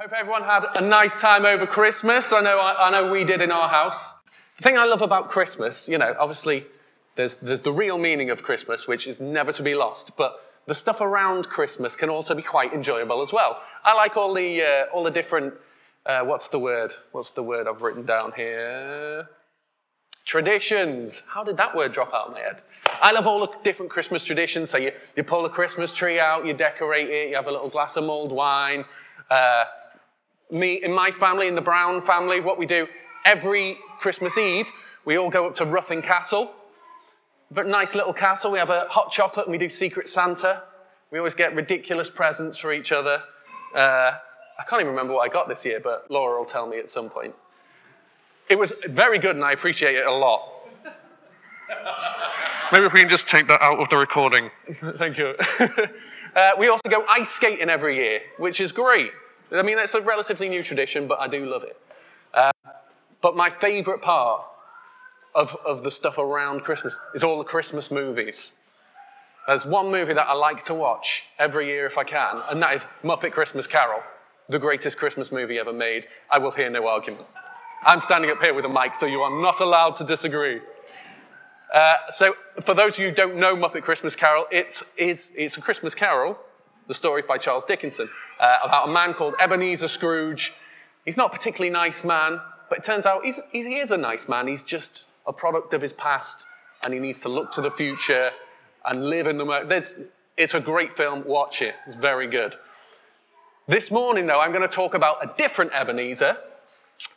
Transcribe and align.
Hope 0.00 0.12
everyone 0.18 0.44
had 0.44 0.64
a 0.76 0.80
nice 0.80 1.14
time 1.20 1.44
over 1.44 1.66
Christmas. 1.66 2.32
I 2.32 2.40
know, 2.40 2.58
I, 2.58 2.88
I 2.88 2.90
know 2.90 3.12
we 3.12 3.22
did 3.22 3.42
in 3.42 3.50
our 3.50 3.68
house. 3.68 4.02
The 4.56 4.62
thing 4.62 4.78
I 4.78 4.86
love 4.86 5.02
about 5.02 5.28
Christmas, 5.28 5.86
you 5.86 5.98
know, 5.98 6.14
obviously 6.18 6.64
there's, 7.16 7.36
there's 7.42 7.60
the 7.60 7.72
real 7.72 7.98
meaning 7.98 8.30
of 8.30 8.42
Christmas, 8.42 8.88
which 8.88 9.06
is 9.06 9.20
never 9.20 9.52
to 9.52 9.62
be 9.62 9.74
lost, 9.74 10.12
but 10.16 10.38
the 10.66 10.74
stuff 10.74 11.02
around 11.02 11.50
Christmas 11.50 11.96
can 11.96 12.08
also 12.08 12.34
be 12.34 12.40
quite 12.40 12.72
enjoyable 12.72 13.20
as 13.20 13.30
well. 13.30 13.60
I 13.84 13.92
like 13.92 14.16
all 14.16 14.32
the, 14.32 14.62
uh, 14.62 14.84
all 14.90 15.04
the 15.04 15.10
different, 15.10 15.52
uh, 16.06 16.22
what's 16.22 16.48
the 16.48 16.58
word? 16.58 16.92
What's 17.12 17.28
the 17.32 17.42
word 17.42 17.68
I've 17.68 17.82
written 17.82 18.06
down 18.06 18.32
here? 18.34 19.28
Traditions. 20.24 21.22
How 21.26 21.44
did 21.44 21.58
that 21.58 21.76
word 21.76 21.92
drop 21.92 22.14
out 22.14 22.28
of 22.28 22.32
my 22.32 22.40
head? 22.40 22.62
I 23.02 23.12
love 23.12 23.26
all 23.26 23.40
the 23.40 23.52
different 23.64 23.90
Christmas 23.90 24.24
traditions. 24.24 24.70
So 24.70 24.78
you, 24.78 24.92
you 25.14 25.24
pull 25.24 25.44
a 25.44 25.50
Christmas 25.50 25.92
tree 25.92 26.18
out, 26.18 26.46
you 26.46 26.54
decorate 26.54 27.10
it, 27.10 27.28
you 27.28 27.36
have 27.36 27.48
a 27.48 27.52
little 27.52 27.68
glass 27.68 27.98
of 27.98 28.04
mulled 28.04 28.32
wine. 28.32 28.86
Uh, 29.30 29.64
me, 30.52 30.80
in 30.82 30.92
my 30.92 31.10
family, 31.12 31.48
in 31.48 31.54
the 31.54 31.60
Brown 31.60 32.02
family, 32.02 32.40
what 32.40 32.58
we 32.58 32.66
do 32.66 32.86
every 33.24 33.78
Christmas 33.98 34.36
Eve, 34.38 34.66
we 35.04 35.18
all 35.18 35.30
go 35.30 35.46
up 35.46 35.54
to 35.56 35.64
Ruthin 35.64 36.02
Castle. 36.02 36.52
But 37.50 37.66
nice 37.66 37.94
little 37.94 38.12
castle. 38.12 38.50
We 38.52 38.58
have 38.58 38.70
a 38.70 38.86
hot 38.88 39.10
chocolate 39.10 39.46
and 39.46 39.52
we 39.52 39.58
do 39.58 39.68
Secret 39.68 40.08
Santa. 40.08 40.62
We 41.10 41.18
always 41.18 41.34
get 41.34 41.54
ridiculous 41.54 42.08
presents 42.08 42.56
for 42.56 42.72
each 42.72 42.92
other. 42.92 43.20
Uh, 43.74 44.12
I 44.58 44.64
can't 44.68 44.80
even 44.80 44.92
remember 44.92 45.14
what 45.14 45.28
I 45.28 45.32
got 45.32 45.48
this 45.48 45.64
year, 45.64 45.80
but 45.80 46.08
Laura 46.10 46.38
will 46.38 46.46
tell 46.46 46.68
me 46.68 46.78
at 46.78 46.88
some 46.88 47.08
point. 47.08 47.34
It 48.48 48.56
was 48.56 48.72
very 48.88 49.18
good 49.18 49.34
and 49.34 49.44
I 49.44 49.52
appreciate 49.52 49.96
it 49.96 50.06
a 50.06 50.12
lot. 50.12 50.48
Maybe 52.72 52.84
if 52.84 52.92
we 52.92 53.00
can 53.00 53.08
just 53.08 53.26
take 53.26 53.48
that 53.48 53.60
out 53.62 53.80
of 53.80 53.88
the 53.88 53.96
recording. 53.96 54.50
Thank 54.98 55.18
you. 55.18 55.34
uh, 56.36 56.50
we 56.58 56.68
also 56.68 56.88
go 56.88 57.04
ice 57.08 57.30
skating 57.30 57.68
every 57.68 57.96
year, 57.96 58.20
which 58.38 58.60
is 58.60 58.70
great. 58.70 59.10
I 59.52 59.62
mean, 59.62 59.78
it's 59.78 59.94
a 59.94 60.00
relatively 60.00 60.48
new 60.48 60.62
tradition, 60.62 61.08
but 61.08 61.18
I 61.20 61.28
do 61.28 61.46
love 61.46 61.64
it. 61.64 61.76
Uh, 62.32 62.52
but 63.20 63.36
my 63.36 63.50
favorite 63.50 64.00
part 64.00 64.42
of, 65.34 65.56
of 65.64 65.82
the 65.82 65.90
stuff 65.90 66.18
around 66.18 66.60
Christmas 66.60 66.96
is 67.14 67.22
all 67.22 67.38
the 67.38 67.44
Christmas 67.44 67.90
movies. 67.90 68.52
There's 69.46 69.64
one 69.64 69.90
movie 69.90 70.14
that 70.14 70.28
I 70.28 70.34
like 70.34 70.64
to 70.66 70.74
watch 70.74 71.22
every 71.38 71.66
year 71.66 71.86
if 71.86 71.98
I 71.98 72.04
can, 72.04 72.42
and 72.48 72.62
that 72.62 72.74
is 72.74 72.84
Muppet 73.02 73.32
Christmas 73.32 73.66
Carol, 73.66 74.00
the 74.48 74.58
greatest 74.58 74.96
Christmas 74.96 75.32
movie 75.32 75.58
ever 75.58 75.72
made. 75.72 76.06
I 76.30 76.38
will 76.38 76.50
hear 76.50 76.70
no 76.70 76.86
argument. 76.86 77.26
I'm 77.84 78.00
standing 78.00 78.30
up 78.30 78.40
here 78.40 78.54
with 78.54 78.64
a 78.64 78.68
mic, 78.68 78.94
so 78.94 79.06
you 79.06 79.20
are 79.20 79.42
not 79.42 79.60
allowed 79.60 79.96
to 79.96 80.04
disagree. 80.04 80.60
Uh, 81.74 81.96
so, 82.14 82.34
for 82.64 82.74
those 82.74 82.94
of 82.94 82.98
you 82.98 83.08
who 83.08 83.14
don't 83.14 83.36
know 83.36 83.56
Muppet 83.56 83.82
Christmas 83.82 84.14
Carol, 84.14 84.44
it 84.50 84.82
is, 84.96 85.30
it's 85.34 85.56
a 85.56 85.60
Christmas 85.60 85.94
carol, 85.94 86.36
the 86.90 86.94
story 86.94 87.22
by 87.22 87.38
Charles 87.38 87.62
Dickens, 87.62 88.00
uh, 88.00 88.04
about 88.64 88.88
a 88.88 88.92
man 88.92 89.14
called 89.14 89.34
Ebenezer 89.40 89.86
Scrooge. 89.86 90.52
He's 91.04 91.16
not 91.16 91.32
a 91.32 91.38
particularly 91.38 91.70
nice 91.70 92.02
man, 92.02 92.40
but 92.68 92.78
it 92.78 92.84
turns 92.84 93.06
out 93.06 93.24
he's, 93.24 93.38
he 93.52 93.78
is 93.78 93.92
a 93.92 93.96
nice 93.96 94.28
man. 94.28 94.48
He's 94.48 94.64
just 94.64 95.04
a 95.24 95.32
product 95.32 95.72
of 95.72 95.80
his 95.80 95.92
past, 95.92 96.46
and 96.82 96.92
he 96.92 96.98
needs 96.98 97.20
to 97.20 97.28
look 97.28 97.52
to 97.54 97.60
the 97.60 97.70
future 97.70 98.32
and 98.84 99.08
live 99.08 99.28
in 99.28 99.38
the 99.38 99.44
moment. 99.44 99.86
It's 100.36 100.54
a 100.54 100.58
great 100.58 100.96
film. 100.96 101.22
Watch 101.24 101.62
it. 101.62 101.76
It's 101.86 101.94
very 101.94 102.26
good. 102.26 102.56
This 103.68 103.92
morning, 103.92 104.26
though, 104.26 104.40
I'm 104.40 104.50
going 104.50 104.68
to 104.68 104.74
talk 104.74 104.94
about 104.94 105.22
a 105.22 105.32
different 105.38 105.70
Ebenezer. 105.72 106.38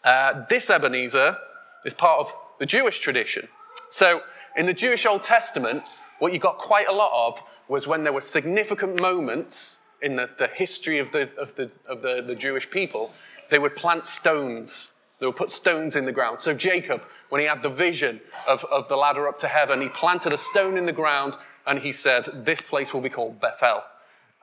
Uh, 0.03 0.45
this 0.51 0.69
Ebenezer 0.69 1.35
is 1.83 1.95
part 1.95 2.19
of 2.19 2.31
the 2.59 2.67
Jewish 2.67 2.99
tradition. 2.99 3.47
So, 3.89 4.21
in 4.55 4.67
the 4.67 4.73
Jewish 4.73 5.07
Old 5.07 5.23
Testament, 5.23 5.81
what 6.19 6.33
you 6.33 6.39
got 6.39 6.57
quite 6.57 6.87
a 6.87 6.91
lot 6.91 7.11
of 7.27 7.39
was 7.67 7.87
when 7.87 8.03
there 8.03 8.13
were 8.13 8.21
significant 8.21 8.99
moments 9.01 9.77
in 10.01 10.15
the, 10.15 10.29
the 10.37 10.47
history 10.47 10.99
of, 10.99 11.11
the, 11.11 11.29
of, 11.37 11.55
the, 11.55 11.71
of 11.87 12.01
the, 12.01 12.23
the 12.25 12.35
Jewish 12.35 12.69
people, 12.69 13.11
they 13.49 13.59
would 13.59 13.75
plant 13.75 14.05
stones. 14.05 14.89
They 15.19 15.25
would 15.25 15.35
put 15.35 15.51
stones 15.51 15.95
in 15.95 16.05
the 16.05 16.11
ground. 16.11 16.39
So 16.39 16.53
Jacob, 16.53 17.03
when 17.29 17.39
he 17.39 17.47
had 17.47 17.63
the 17.63 17.69
vision 17.69 18.19
of, 18.47 18.63
of 18.65 18.87
the 18.89 18.95
ladder 18.95 19.27
up 19.27 19.39
to 19.39 19.47
heaven, 19.47 19.81
he 19.81 19.89
planted 19.89 20.33
a 20.33 20.37
stone 20.37 20.77
in 20.77 20.85
the 20.85 20.91
ground 20.91 21.35
and 21.65 21.79
he 21.79 21.93
said, 21.93 22.43
This 22.45 22.61
place 22.61 22.93
will 22.93 23.01
be 23.01 23.09
called 23.09 23.39
Bethel. 23.39 23.83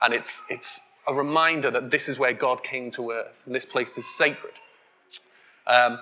And 0.01 0.15
it's, 0.15 0.41
it's 0.49 0.81
a 1.07 1.15
reminder 1.15 1.71
that 1.71 1.91
this 1.91 2.09
is 2.09 2.19
where 2.19 2.33
God 2.33 2.63
came 2.63 2.91
to 2.93 3.11
earth, 3.11 3.43
and 3.45 3.55
this 3.55 3.65
place 3.65 3.99
is 3.99 4.07
sacred. 4.17 4.55
Um, 5.67 5.99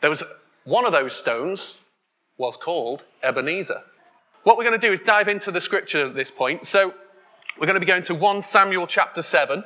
there 0.00 0.10
was 0.10 0.22
one 0.64 0.84
of 0.84 0.92
those 0.92 1.12
stones 1.12 1.74
was 2.38 2.56
called 2.56 3.04
Ebenezer. 3.22 3.82
What 4.42 4.56
we're 4.56 4.64
going 4.64 4.80
to 4.80 4.86
do 4.86 4.92
is 4.92 5.00
dive 5.02 5.28
into 5.28 5.50
the 5.50 5.60
scripture 5.60 6.06
at 6.06 6.14
this 6.14 6.30
point. 6.30 6.66
So 6.66 6.94
we're 7.58 7.66
going 7.66 7.74
to 7.74 7.80
be 7.80 7.86
going 7.86 8.04
to 8.04 8.14
1 8.14 8.42
Samuel 8.42 8.86
chapter 8.86 9.20
7. 9.20 9.62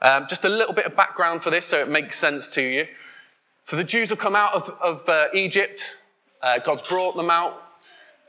Um, 0.00 0.26
just 0.26 0.44
a 0.44 0.48
little 0.48 0.72
bit 0.72 0.86
of 0.86 0.96
background 0.96 1.42
for 1.42 1.50
this 1.50 1.66
so 1.66 1.78
it 1.80 1.88
makes 1.88 2.18
sense 2.18 2.48
to 2.48 2.62
you. 2.62 2.86
So 3.68 3.76
the 3.76 3.84
Jews 3.84 4.08
have 4.08 4.18
come 4.18 4.34
out 4.34 4.54
of, 4.54 4.70
of 4.80 5.08
uh, 5.08 5.26
Egypt. 5.34 5.82
Uh, 6.42 6.60
God's 6.64 6.88
brought 6.88 7.14
them 7.14 7.28
out. 7.28 7.60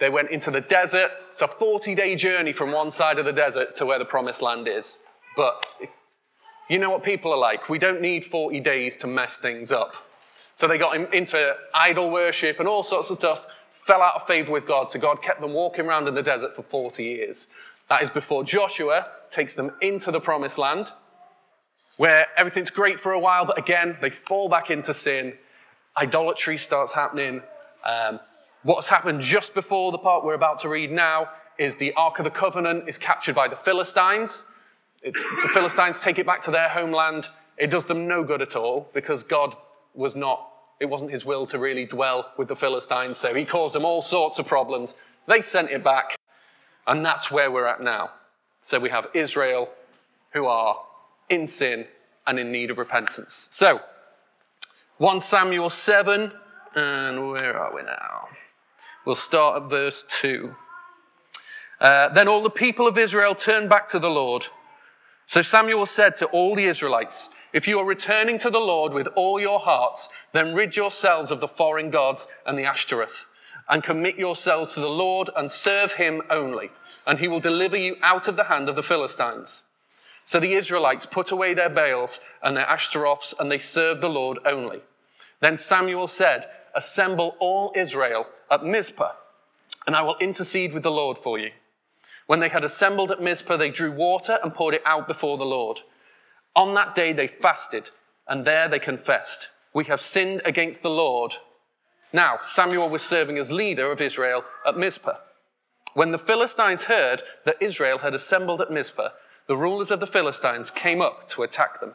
They 0.01 0.09
went 0.09 0.31
into 0.31 0.51
the 0.51 0.59
desert. 0.59 1.11
It's 1.31 1.41
a 1.41 1.47
40 1.47 1.95
day 1.95 2.17
journey 2.17 2.51
from 2.51 2.73
one 2.73 2.91
side 2.91 3.17
of 3.17 3.23
the 3.23 3.31
desert 3.31 3.77
to 3.77 3.85
where 3.85 3.97
the 3.97 4.05
promised 4.05 4.41
land 4.41 4.67
is. 4.67 4.97
But 5.37 5.65
you 6.69 6.79
know 6.79 6.89
what 6.89 7.03
people 7.03 7.31
are 7.31 7.37
like. 7.37 7.69
We 7.69 7.79
don't 7.79 8.01
need 8.01 8.25
40 8.25 8.59
days 8.59 8.97
to 8.97 9.07
mess 9.07 9.37
things 9.37 9.71
up. 9.71 9.93
So 10.57 10.67
they 10.67 10.77
got 10.77 11.13
into 11.13 11.53
idol 11.73 12.11
worship 12.11 12.59
and 12.59 12.67
all 12.67 12.83
sorts 12.83 13.09
of 13.09 13.19
stuff 13.19 13.45
fell 13.85 14.01
out 14.01 14.15
of 14.15 14.27
favor 14.27 14.51
with 14.51 14.67
God, 14.67 14.91
so 14.91 14.99
God 14.99 15.21
kept 15.21 15.41
them 15.41 15.53
walking 15.53 15.85
around 15.85 16.07
in 16.07 16.15
the 16.15 16.23
desert 16.23 16.55
for 16.55 16.63
40 16.63 17.03
years. 17.03 17.47
That 17.89 18.03
is 18.03 18.09
before 18.09 18.43
Joshua 18.43 19.07
takes 19.31 19.53
them 19.53 19.71
into 19.81 20.11
the 20.11 20.19
promised 20.19 20.57
land, 20.57 20.91
where 21.97 22.27
everything's 22.37 22.69
great 22.69 22.99
for 22.99 23.13
a 23.13 23.19
while, 23.19 23.45
but 23.45 23.57
again, 23.57 23.97
they 24.01 24.09
fall 24.09 24.49
back 24.49 24.69
into 24.69 24.93
sin. 24.93 25.33
Idolatry 25.97 26.57
starts 26.57 26.91
happening. 26.93 27.41
Um, 27.85 28.19
what's 28.63 28.87
happened 28.87 29.21
just 29.21 29.53
before 29.53 29.91
the 29.91 29.97
part 29.97 30.23
we're 30.23 30.35
about 30.35 30.61
to 30.61 30.69
read 30.69 30.91
now 30.91 31.29
is 31.57 31.75
the 31.75 31.93
Ark 31.93 32.19
of 32.19 32.25
the 32.25 32.31
Covenant 32.31 32.87
is 32.87 32.97
captured 32.97 33.35
by 33.35 33.47
the 33.47 33.55
Philistines. 33.55 34.43
It's, 35.03 35.21
the 35.21 35.49
Philistines 35.53 35.99
take 35.99 36.19
it 36.19 36.25
back 36.25 36.41
to 36.43 36.51
their 36.51 36.69
homeland. 36.69 37.27
It 37.57 37.71
does 37.71 37.85
them 37.85 38.07
no 38.07 38.23
good 38.23 38.41
at 38.41 38.55
all 38.55 38.89
because 38.93 39.23
God 39.23 39.55
was 39.93 40.15
not 40.15 40.50
it 40.81 40.89
wasn't 40.89 41.11
his 41.11 41.23
will 41.23 41.45
to 41.45 41.59
really 41.59 41.85
dwell 41.85 42.31
with 42.37 42.47
the 42.47 42.55
Philistines, 42.55 43.17
so 43.17 43.35
he 43.35 43.45
caused 43.45 43.75
them 43.75 43.85
all 43.85 44.01
sorts 44.01 44.39
of 44.39 44.47
problems. 44.47 44.95
They 45.27 45.43
sent 45.43 45.69
it 45.69 45.83
back, 45.83 46.17
and 46.87 47.05
that's 47.05 47.29
where 47.29 47.51
we're 47.51 47.67
at 47.67 47.81
now. 47.81 48.09
So 48.63 48.79
we 48.79 48.89
have 48.89 49.07
Israel 49.13 49.69
who 50.33 50.47
are 50.47 50.75
in 51.29 51.47
sin 51.47 51.85
and 52.25 52.39
in 52.39 52.51
need 52.51 52.71
of 52.71 52.79
repentance. 52.79 53.47
So, 53.51 53.79
1 54.97 55.21
Samuel 55.21 55.69
7, 55.69 56.31
and 56.75 57.29
where 57.29 57.57
are 57.57 57.75
we 57.75 57.83
now? 57.83 58.27
We'll 59.05 59.15
start 59.15 59.61
at 59.61 59.69
verse 59.69 60.03
2. 60.21 60.53
Uh, 61.79 62.09
then 62.13 62.27
all 62.27 62.41
the 62.41 62.49
people 62.49 62.87
of 62.87 62.97
Israel 62.97 63.35
turned 63.35 63.69
back 63.69 63.89
to 63.89 63.99
the 63.99 64.09
Lord. 64.09 64.45
So 65.27 65.41
Samuel 65.41 65.85
said 65.85 66.17
to 66.17 66.25
all 66.27 66.55
the 66.55 66.65
Israelites, 66.65 67.29
if 67.53 67.67
you 67.67 67.79
are 67.79 67.85
returning 67.85 68.39
to 68.39 68.49
the 68.49 68.59
Lord 68.59 68.93
with 68.93 69.07
all 69.15 69.39
your 69.39 69.59
hearts, 69.59 70.07
then 70.33 70.53
rid 70.53 70.75
yourselves 70.75 71.31
of 71.31 71.39
the 71.39 71.47
foreign 71.47 71.89
gods 71.89 72.27
and 72.45 72.57
the 72.57 72.65
Ashtoreth, 72.65 73.25
and 73.69 73.83
commit 73.83 74.15
yourselves 74.15 74.73
to 74.73 74.79
the 74.79 74.89
Lord 74.89 75.29
and 75.35 75.51
serve 75.51 75.93
him 75.93 76.21
only, 76.29 76.71
and 77.05 77.19
he 77.19 77.27
will 77.27 77.39
deliver 77.39 77.77
you 77.77 77.95
out 78.01 78.27
of 78.27 78.35
the 78.35 78.45
hand 78.45 78.69
of 78.69 78.75
the 78.75 78.83
Philistines. 78.83 79.63
So 80.25 80.39
the 80.39 80.53
Israelites 80.53 81.05
put 81.05 81.31
away 81.31 81.53
their 81.53 81.69
Baals 81.69 82.19
and 82.41 82.55
their 82.55 82.65
Ashtaroths, 82.69 83.33
and 83.39 83.51
they 83.51 83.59
served 83.59 84.01
the 84.01 84.09
Lord 84.09 84.39
only. 84.45 84.81
Then 85.41 85.57
Samuel 85.57 86.07
said, 86.07 86.49
Assemble 86.73 87.35
all 87.39 87.73
Israel 87.75 88.25
at 88.49 88.63
Mizpah, 88.63 89.11
and 89.85 89.95
I 89.95 90.03
will 90.03 90.17
intercede 90.19 90.73
with 90.73 90.83
the 90.83 90.91
Lord 90.91 91.17
for 91.17 91.37
you. 91.37 91.51
When 92.27 92.39
they 92.39 92.49
had 92.49 92.63
assembled 92.63 93.11
at 93.11 93.21
Mizpah, 93.21 93.57
they 93.57 93.71
drew 93.71 93.91
water 93.91 94.39
and 94.41 94.53
poured 94.53 94.75
it 94.75 94.83
out 94.85 95.07
before 95.07 95.37
the 95.37 95.43
Lord. 95.43 95.81
On 96.55 96.73
that 96.75 96.95
day 96.95 97.13
they 97.13 97.27
fasted, 97.27 97.89
and 98.27 98.45
there 98.45 98.67
they 98.69 98.79
confessed, 98.79 99.49
We 99.73 99.85
have 99.85 100.01
sinned 100.01 100.41
against 100.45 100.81
the 100.81 100.89
Lord. 100.89 101.33
Now, 102.13 102.39
Samuel 102.53 102.89
was 102.89 103.01
serving 103.01 103.37
as 103.37 103.51
leader 103.51 103.91
of 103.91 104.01
Israel 104.01 104.43
at 104.65 104.77
Mizpah. 104.77 105.17
When 105.93 106.11
the 106.11 106.17
Philistines 106.17 106.81
heard 106.81 107.21
that 107.45 107.61
Israel 107.61 107.97
had 107.97 108.13
assembled 108.13 108.61
at 108.61 108.71
Mizpah, 108.71 109.09
the 109.47 109.57
rulers 109.57 109.91
of 109.91 109.99
the 109.99 110.07
Philistines 110.07 110.71
came 110.71 111.01
up 111.01 111.29
to 111.31 111.43
attack 111.43 111.79
them. 111.79 111.93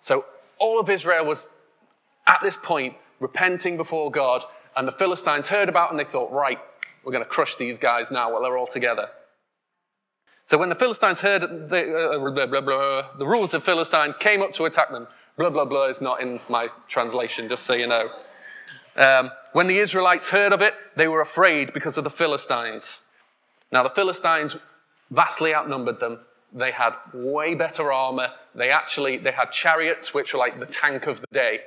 So 0.00 0.24
all 0.58 0.78
of 0.78 0.90
Israel 0.90 1.26
was 1.26 1.48
at 2.26 2.40
this 2.42 2.56
point 2.62 2.94
repenting 3.20 3.76
before 3.76 4.10
God, 4.10 4.44
and 4.76 4.86
the 4.86 4.92
Philistines 4.92 5.46
heard 5.46 5.68
about 5.68 5.88
it 5.88 5.90
and 5.92 6.00
they 6.00 6.10
thought, 6.10 6.30
right, 6.32 6.58
we're 7.04 7.12
going 7.12 7.24
to 7.24 7.30
crush 7.30 7.56
these 7.56 7.78
guys 7.78 8.10
now 8.10 8.32
while 8.32 8.42
they're 8.42 8.58
all 8.58 8.66
together. 8.66 9.08
So 10.48 10.58
when 10.58 10.68
the 10.68 10.76
Philistines 10.76 11.18
heard 11.18 11.42
the, 11.42 12.12
uh, 12.14 12.30
blah, 12.30 12.46
blah, 12.46 12.60
blah, 12.60 13.16
the 13.18 13.26
rules 13.26 13.52
of 13.52 13.64
Philistine 13.64 14.14
came 14.20 14.42
up 14.42 14.52
to 14.52 14.64
attack 14.64 14.90
them. 14.90 15.08
Blah, 15.36 15.50
blah, 15.50 15.64
blah 15.64 15.88
is 15.88 16.00
not 16.00 16.20
in 16.20 16.40
my 16.48 16.68
translation, 16.88 17.48
just 17.48 17.64
so 17.64 17.74
you 17.74 17.88
know. 17.88 18.08
Um, 18.96 19.30
when 19.52 19.66
the 19.66 19.78
Israelites 19.78 20.28
heard 20.28 20.52
of 20.52 20.60
it, 20.60 20.74
they 20.96 21.08
were 21.08 21.20
afraid 21.20 21.74
because 21.74 21.98
of 21.98 22.04
the 22.04 22.10
Philistines. 22.10 23.00
Now, 23.72 23.82
the 23.82 23.90
Philistines 23.90 24.56
vastly 25.10 25.54
outnumbered 25.54 25.98
them. 25.98 26.20
They 26.52 26.70
had 26.70 26.92
way 27.12 27.54
better 27.54 27.92
armor. 27.92 28.28
They 28.54 28.70
actually 28.70 29.18
they 29.18 29.32
had 29.32 29.50
chariots, 29.50 30.14
which 30.14 30.32
were 30.32 30.38
like 30.38 30.58
the 30.58 30.66
tank 30.66 31.06
of 31.06 31.20
the 31.20 31.26
day. 31.32 31.60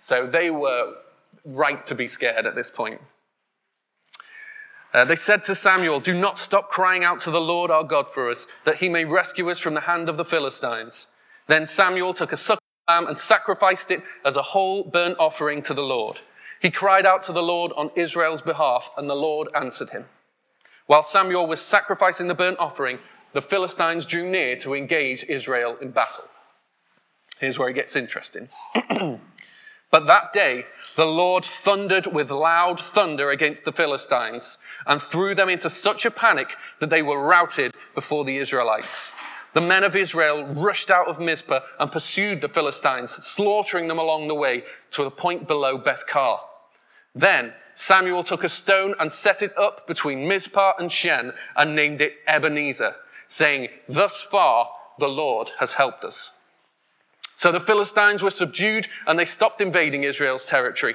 So 0.00 0.26
they 0.26 0.50
were 0.50 0.94
right 1.44 1.84
to 1.86 1.94
be 1.94 2.06
scared 2.06 2.46
at 2.46 2.54
this 2.54 2.70
point. 2.70 3.00
Uh, 4.92 5.04
they 5.04 5.16
said 5.16 5.44
to 5.44 5.54
Samuel, 5.54 6.00
Do 6.00 6.14
not 6.14 6.38
stop 6.38 6.70
crying 6.70 7.04
out 7.04 7.20
to 7.22 7.30
the 7.30 7.40
Lord 7.40 7.70
our 7.70 7.84
God 7.84 8.06
for 8.12 8.30
us, 8.30 8.46
that 8.64 8.76
he 8.76 8.88
may 8.88 9.04
rescue 9.04 9.48
us 9.50 9.58
from 9.58 9.74
the 9.74 9.80
hand 9.80 10.08
of 10.08 10.16
the 10.16 10.24
Philistines. 10.24 11.06
Then 11.46 11.66
Samuel 11.66 12.14
took 12.14 12.32
a 12.32 12.36
suckling 12.36 12.58
lamb 12.88 13.06
and 13.06 13.18
sacrificed 13.18 13.90
it 13.90 14.02
as 14.24 14.36
a 14.36 14.42
whole 14.42 14.84
burnt 14.84 15.16
offering 15.18 15.62
to 15.62 15.74
the 15.74 15.82
Lord. 15.82 16.18
He 16.60 16.70
cried 16.70 17.06
out 17.06 17.24
to 17.24 17.32
the 17.32 17.42
Lord 17.42 17.72
on 17.76 17.90
Israel's 17.96 18.42
behalf, 18.42 18.90
and 18.96 19.08
the 19.08 19.14
Lord 19.14 19.48
answered 19.54 19.90
him. 19.90 20.04
While 20.86 21.04
Samuel 21.04 21.46
was 21.46 21.60
sacrificing 21.60 22.26
the 22.26 22.34
burnt 22.34 22.58
offering, 22.58 22.98
the 23.32 23.40
Philistines 23.40 24.06
drew 24.06 24.28
near 24.28 24.56
to 24.56 24.74
engage 24.74 25.24
Israel 25.24 25.76
in 25.80 25.92
battle. 25.92 26.24
Here's 27.38 27.58
where 27.58 27.68
it 27.68 27.74
gets 27.74 27.94
interesting. 27.94 28.48
but 29.90 30.06
that 30.06 30.32
day, 30.34 30.64
the 30.96 31.06
Lord 31.06 31.44
thundered 31.62 32.06
with 32.06 32.30
loud 32.30 32.80
thunder 32.80 33.30
against 33.30 33.64
the 33.64 33.72
Philistines 33.72 34.58
and 34.86 35.00
threw 35.00 35.34
them 35.34 35.48
into 35.48 35.70
such 35.70 36.04
a 36.04 36.10
panic 36.10 36.48
that 36.80 36.90
they 36.90 37.02
were 37.02 37.22
routed 37.22 37.74
before 37.94 38.24
the 38.24 38.38
Israelites. 38.38 39.10
The 39.52 39.60
men 39.60 39.82
of 39.82 39.96
Israel 39.96 40.46
rushed 40.54 40.90
out 40.90 41.08
of 41.08 41.18
Mizpah 41.18 41.60
and 41.78 41.90
pursued 41.90 42.40
the 42.40 42.48
Philistines, 42.48 43.10
slaughtering 43.22 43.88
them 43.88 43.98
along 43.98 44.28
the 44.28 44.34
way 44.34 44.64
to 44.92 45.04
the 45.04 45.10
point 45.10 45.48
below 45.48 45.76
Beth-kar. 45.78 46.40
Then 47.14 47.52
Samuel 47.74 48.22
took 48.22 48.44
a 48.44 48.48
stone 48.48 48.94
and 49.00 49.10
set 49.10 49.42
it 49.42 49.56
up 49.58 49.86
between 49.86 50.28
Mizpah 50.28 50.74
and 50.78 50.92
Shen 50.92 51.32
and 51.56 51.74
named 51.74 52.00
it 52.00 52.14
Ebenezer, 52.28 52.94
saying, 53.26 53.68
Thus 53.88 54.22
far 54.22 54.68
the 54.98 55.08
Lord 55.08 55.50
has 55.58 55.72
helped 55.72 56.04
us. 56.04 56.30
So 57.40 57.50
the 57.50 57.58
Philistines 57.58 58.22
were 58.22 58.30
subdued 58.30 58.86
and 59.06 59.18
they 59.18 59.24
stopped 59.24 59.62
invading 59.62 60.04
Israel's 60.04 60.44
territory. 60.44 60.94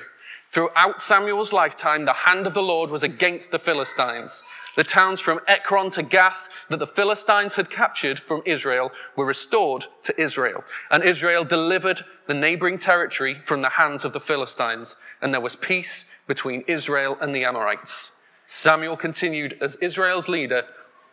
Throughout 0.51 1.01
Samuel's 1.01 1.51
lifetime, 1.51 2.05
the 2.05 2.13
hand 2.13 2.45
of 2.45 2.53
the 2.53 2.61
Lord 2.61 2.91
was 2.91 3.01
against 3.01 3.49
the 3.49 3.57
Philistines. 3.57 4.43
The 4.75 4.83
towns 4.83 5.19
from 5.19 5.39
Ekron 5.47 5.89
to 5.91 6.03
Gath 6.03 6.47
that 6.69 6.77
the 6.77 6.85
Philistines 6.85 7.55
had 7.55 7.71
captured 7.71 8.19
from 8.19 8.43
Israel 8.45 8.91
were 9.15 9.25
restored 9.25 9.87
to 10.03 10.21
Israel. 10.21 10.63
And 10.91 11.03
Israel 11.03 11.43
delivered 11.43 12.05
the 12.27 12.35
neighboring 12.35 12.77
territory 12.77 13.41
from 13.47 13.63
the 13.63 13.69
hands 13.69 14.05
of 14.05 14.13
the 14.13 14.19
Philistines. 14.19 14.95
And 15.23 15.33
there 15.33 15.41
was 15.41 15.55
peace 15.55 16.05
between 16.27 16.63
Israel 16.67 17.17
and 17.21 17.33
the 17.33 17.45
Amorites. 17.45 18.11
Samuel 18.45 18.97
continued 18.97 19.57
as 19.63 19.77
Israel's 19.81 20.27
leader 20.27 20.61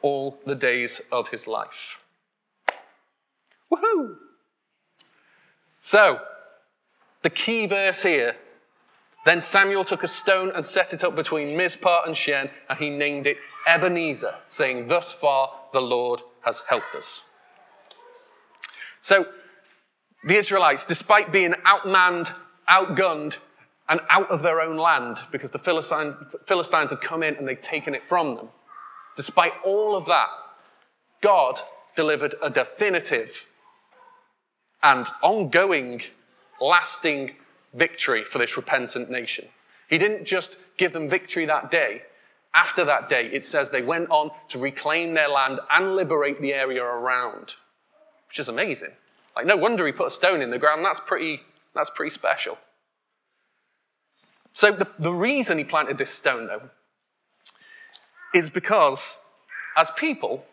all 0.02 0.38
the 0.44 0.54
days 0.54 1.00
of 1.10 1.28
his 1.28 1.46
life. 1.46 1.96
Woohoo! 3.72 4.16
So, 5.82 6.18
the 7.22 7.30
key 7.30 7.66
verse 7.66 8.02
here 8.02 8.34
then 9.24 9.40
Samuel 9.40 9.84
took 9.84 10.02
a 10.02 10.08
stone 10.08 10.50
and 10.54 10.64
set 10.64 10.92
it 10.92 11.04
up 11.04 11.14
between 11.14 11.56
Mizpah 11.56 12.02
and 12.06 12.16
Shen, 12.16 12.50
and 12.68 12.78
he 12.78 12.90
named 12.90 13.26
it 13.26 13.36
Ebenezer, 13.66 14.34
saying, 14.48 14.88
Thus 14.88 15.12
far 15.12 15.52
the 15.72 15.80
Lord 15.80 16.20
has 16.40 16.60
helped 16.68 16.94
us. 16.96 17.20
So, 19.00 19.26
the 20.24 20.36
Israelites, 20.36 20.84
despite 20.86 21.30
being 21.30 21.54
outmanned, 21.64 22.32
outgunned, 22.68 23.36
and 23.88 24.00
out 24.10 24.30
of 24.30 24.42
their 24.42 24.60
own 24.60 24.76
land, 24.76 25.18
because 25.30 25.50
the 25.50 25.58
Philistines, 25.58 26.16
Philistines 26.46 26.90
had 26.90 27.00
come 27.00 27.22
in 27.22 27.36
and 27.36 27.46
they'd 27.46 27.62
taken 27.62 27.94
it 27.94 28.02
from 28.08 28.34
them, 28.34 28.48
despite 29.16 29.52
all 29.64 29.94
of 29.94 30.06
that, 30.06 30.28
God 31.20 31.60
delivered 31.94 32.34
a 32.42 32.50
definitive 32.50 33.30
and 34.82 35.06
ongoing, 35.22 36.02
lasting 36.60 37.32
victory 37.74 38.24
for 38.24 38.38
this 38.38 38.56
repentant 38.56 39.10
nation. 39.10 39.46
He 39.88 39.98
didn't 39.98 40.24
just 40.24 40.56
give 40.76 40.92
them 40.92 41.08
victory 41.08 41.46
that 41.46 41.70
day. 41.70 42.02
After 42.54 42.84
that 42.84 43.08
day, 43.08 43.30
it 43.32 43.44
says 43.44 43.70
they 43.70 43.82
went 43.82 44.10
on 44.10 44.30
to 44.50 44.58
reclaim 44.58 45.14
their 45.14 45.28
land 45.28 45.60
and 45.70 45.96
liberate 45.96 46.40
the 46.40 46.52
area 46.52 46.82
around, 46.82 47.54
which 48.28 48.38
is 48.38 48.48
amazing. 48.48 48.90
Like, 49.34 49.46
no 49.46 49.56
wonder 49.56 49.86
he 49.86 49.92
put 49.92 50.08
a 50.08 50.10
stone 50.10 50.42
in 50.42 50.50
the 50.50 50.58
ground. 50.58 50.84
That's 50.84 51.00
pretty, 51.06 51.40
that's 51.74 51.90
pretty 51.94 52.12
special. 52.14 52.58
So, 54.54 54.72
the, 54.72 54.86
the 54.98 55.12
reason 55.12 55.56
he 55.56 55.64
planted 55.64 55.96
this 55.96 56.10
stone, 56.10 56.46
though, 56.46 56.68
is 58.34 58.50
because 58.50 59.00
as 59.76 59.88
people, 59.96 60.44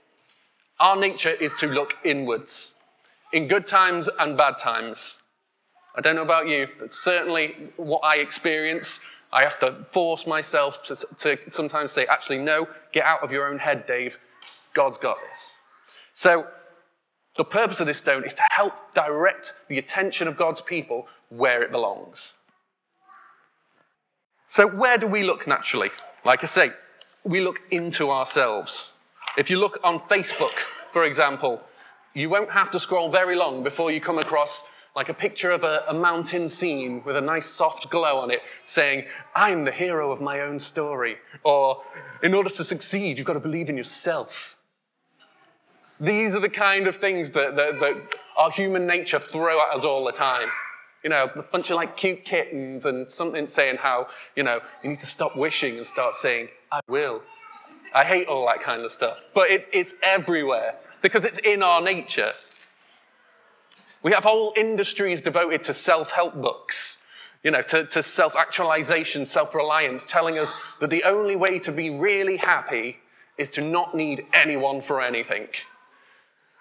our 0.79 0.95
nature 0.95 1.31
is 1.31 1.53
to 1.55 1.67
look 1.67 1.93
inwards 2.05 2.73
in 3.33 3.47
good 3.47 3.67
times 3.67 4.09
and 4.19 4.37
bad 4.37 4.57
times. 4.59 5.15
I 5.95 6.01
don't 6.01 6.15
know 6.15 6.23
about 6.23 6.47
you, 6.47 6.67
but 6.79 6.93
certainly 6.93 7.55
what 7.77 7.99
I 7.99 8.17
experience, 8.17 8.99
I 9.31 9.43
have 9.43 9.59
to 9.59 9.85
force 9.91 10.25
myself 10.25 10.83
to, 10.83 10.95
to 11.19 11.37
sometimes 11.49 11.91
say, 11.91 12.05
actually, 12.05 12.39
no, 12.39 12.67
get 12.93 13.05
out 13.05 13.23
of 13.23 13.31
your 13.31 13.47
own 13.47 13.59
head, 13.59 13.85
Dave. 13.85 14.17
God's 14.73 14.97
got 14.97 15.17
this. 15.29 15.51
So, 16.13 16.45
the 17.37 17.43
purpose 17.45 17.79
of 17.79 17.87
this 17.87 17.97
stone 17.97 18.25
is 18.25 18.33
to 18.33 18.43
help 18.49 18.73
direct 18.93 19.53
the 19.69 19.77
attention 19.77 20.27
of 20.27 20.35
God's 20.35 20.61
people 20.61 21.07
where 21.29 21.63
it 21.63 21.71
belongs. 21.71 22.33
So, 24.55 24.67
where 24.67 24.97
do 24.97 25.07
we 25.07 25.23
look 25.23 25.47
naturally? 25.47 25.89
Like 26.25 26.43
I 26.43 26.47
say, 26.47 26.71
we 27.23 27.41
look 27.41 27.59
into 27.71 28.09
ourselves. 28.09 28.85
If 29.37 29.49
you 29.49 29.57
look 29.57 29.79
on 29.83 29.99
Facebook, 30.01 30.55
for 30.91 31.05
example, 31.05 31.61
you 32.13 32.29
won't 32.29 32.51
have 32.51 32.71
to 32.71 32.79
scroll 32.79 33.09
very 33.09 33.35
long 33.35 33.63
before 33.63 33.91
you 33.91 34.01
come 34.01 34.17
across 34.17 34.63
like 34.95 35.09
a 35.09 35.13
picture 35.13 35.51
of 35.51 35.63
a, 35.63 35.83
a, 35.87 35.93
mountain 35.93 36.49
scene 36.49 37.01
with 37.05 37.15
a 37.15 37.21
nice 37.21 37.45
soft 37.45 37.89
glow 37.89 38.17
on 38.17 38.31
it 38.31 38.41
saying, 38.65 39.05
I'm 39.35 39.63
the 39.63 39.71
hero 39.71 40.11
of 40.11 40.19
my 40.19 40.41
own 40.41 40.59
story. 40.59 41.17
Or, 41.43 41.83
in 42.23 42.33
order 42.33 42.49
to 42.49 42.63
succeed, 42.63 43.17
you've 43.17 43.27
got 43.27 43.33
to 43.33 43.39
believe 43.39 43.69
in 43.69 43.77
yourself. 43.77 44.57
These 45.99 46.33
are 46.33 46.39
the 46.39 46.49
kind 46.49 46.87
of 46.87 46.97
things 46.97 47.29
that, 47.31 47.55
that, 47.55 47.79
that 47.79 47.95
our 48.35 48.51
human 48.51 48.87
nature 48.87 49.19
throw 49.19 49.61
at 49.61 49.77
us 49.77 49.83
all 49.83 50.05
the 50.05 50.11
time. 50.11 50.47
You 51.03 51.11
know, 51.11 51.29
a 51.35 51.43
bunch 51.43 51.69
of 51.69 51.75
like 51.75 51.95
cute 51.95 52.25
kittens 52.25 52.85
and 52.85 53.09
something 53.09 53.47
saying 53.47 53.77
how, 53.77 54.07
you 54.35 54.43
know, 54.43 54.59
you 54.83 54.89
need 54.89 54.99
to 54.99 55.05
stop 55.05 55.37
wishing 55.37 55.77
and 55.77 55.85
start 55.85 56.15
saying, 56.15 56.49
I 56.71 56.81
will. 56.89 57.21
I 57.93 58.03
hate 58.03 58.27
all 58.27 58.45
that 58.47 58.61
kind 58.61 58.81
of 58.83 58.91
stuff. 58.91 59.17
But 59.33 59.49
it's, 59.49 59.65
it's 59.71 59.93
everywhere 60.03 60.75
because 61.01 61.25
it's 61.25 61.39
in 61.43 61.63
our 61.63 61.81
nature. 61.81 62.33
We 64.01 64.11
have 64.13 64.23
whole 64.23 64.53
industries 64.55 65.21
devoted 65.21 65.63
to 65.65 65.73
self 65.73 66.09
help 66.11 66.35
books, 66.35 66.97
you 67.43 67.51
know, 67.51 67.61
to, 67.63 67.85
to 67.85 68.03
self 68.03 68.35
actualization, 68.35 69.25
self 69.25 69.53
reliance, 69.53 70.05
telling 70.07 70.39
us 70.39 70.53
that 70.79 70.89
the 70.89 71.03
only 71.03 71.35
way 71.35 71.59
to 71.59 71.71
be 71.71 71.89
really 71.89 72.37
happy 72.37 72.97
is 73.37 73.49
to 73.51 73.61
not 73.61 73.95
need 73.95 74.25
anyone 74.33 74.81
for 74.81 75.01
anything. 75.01 75.47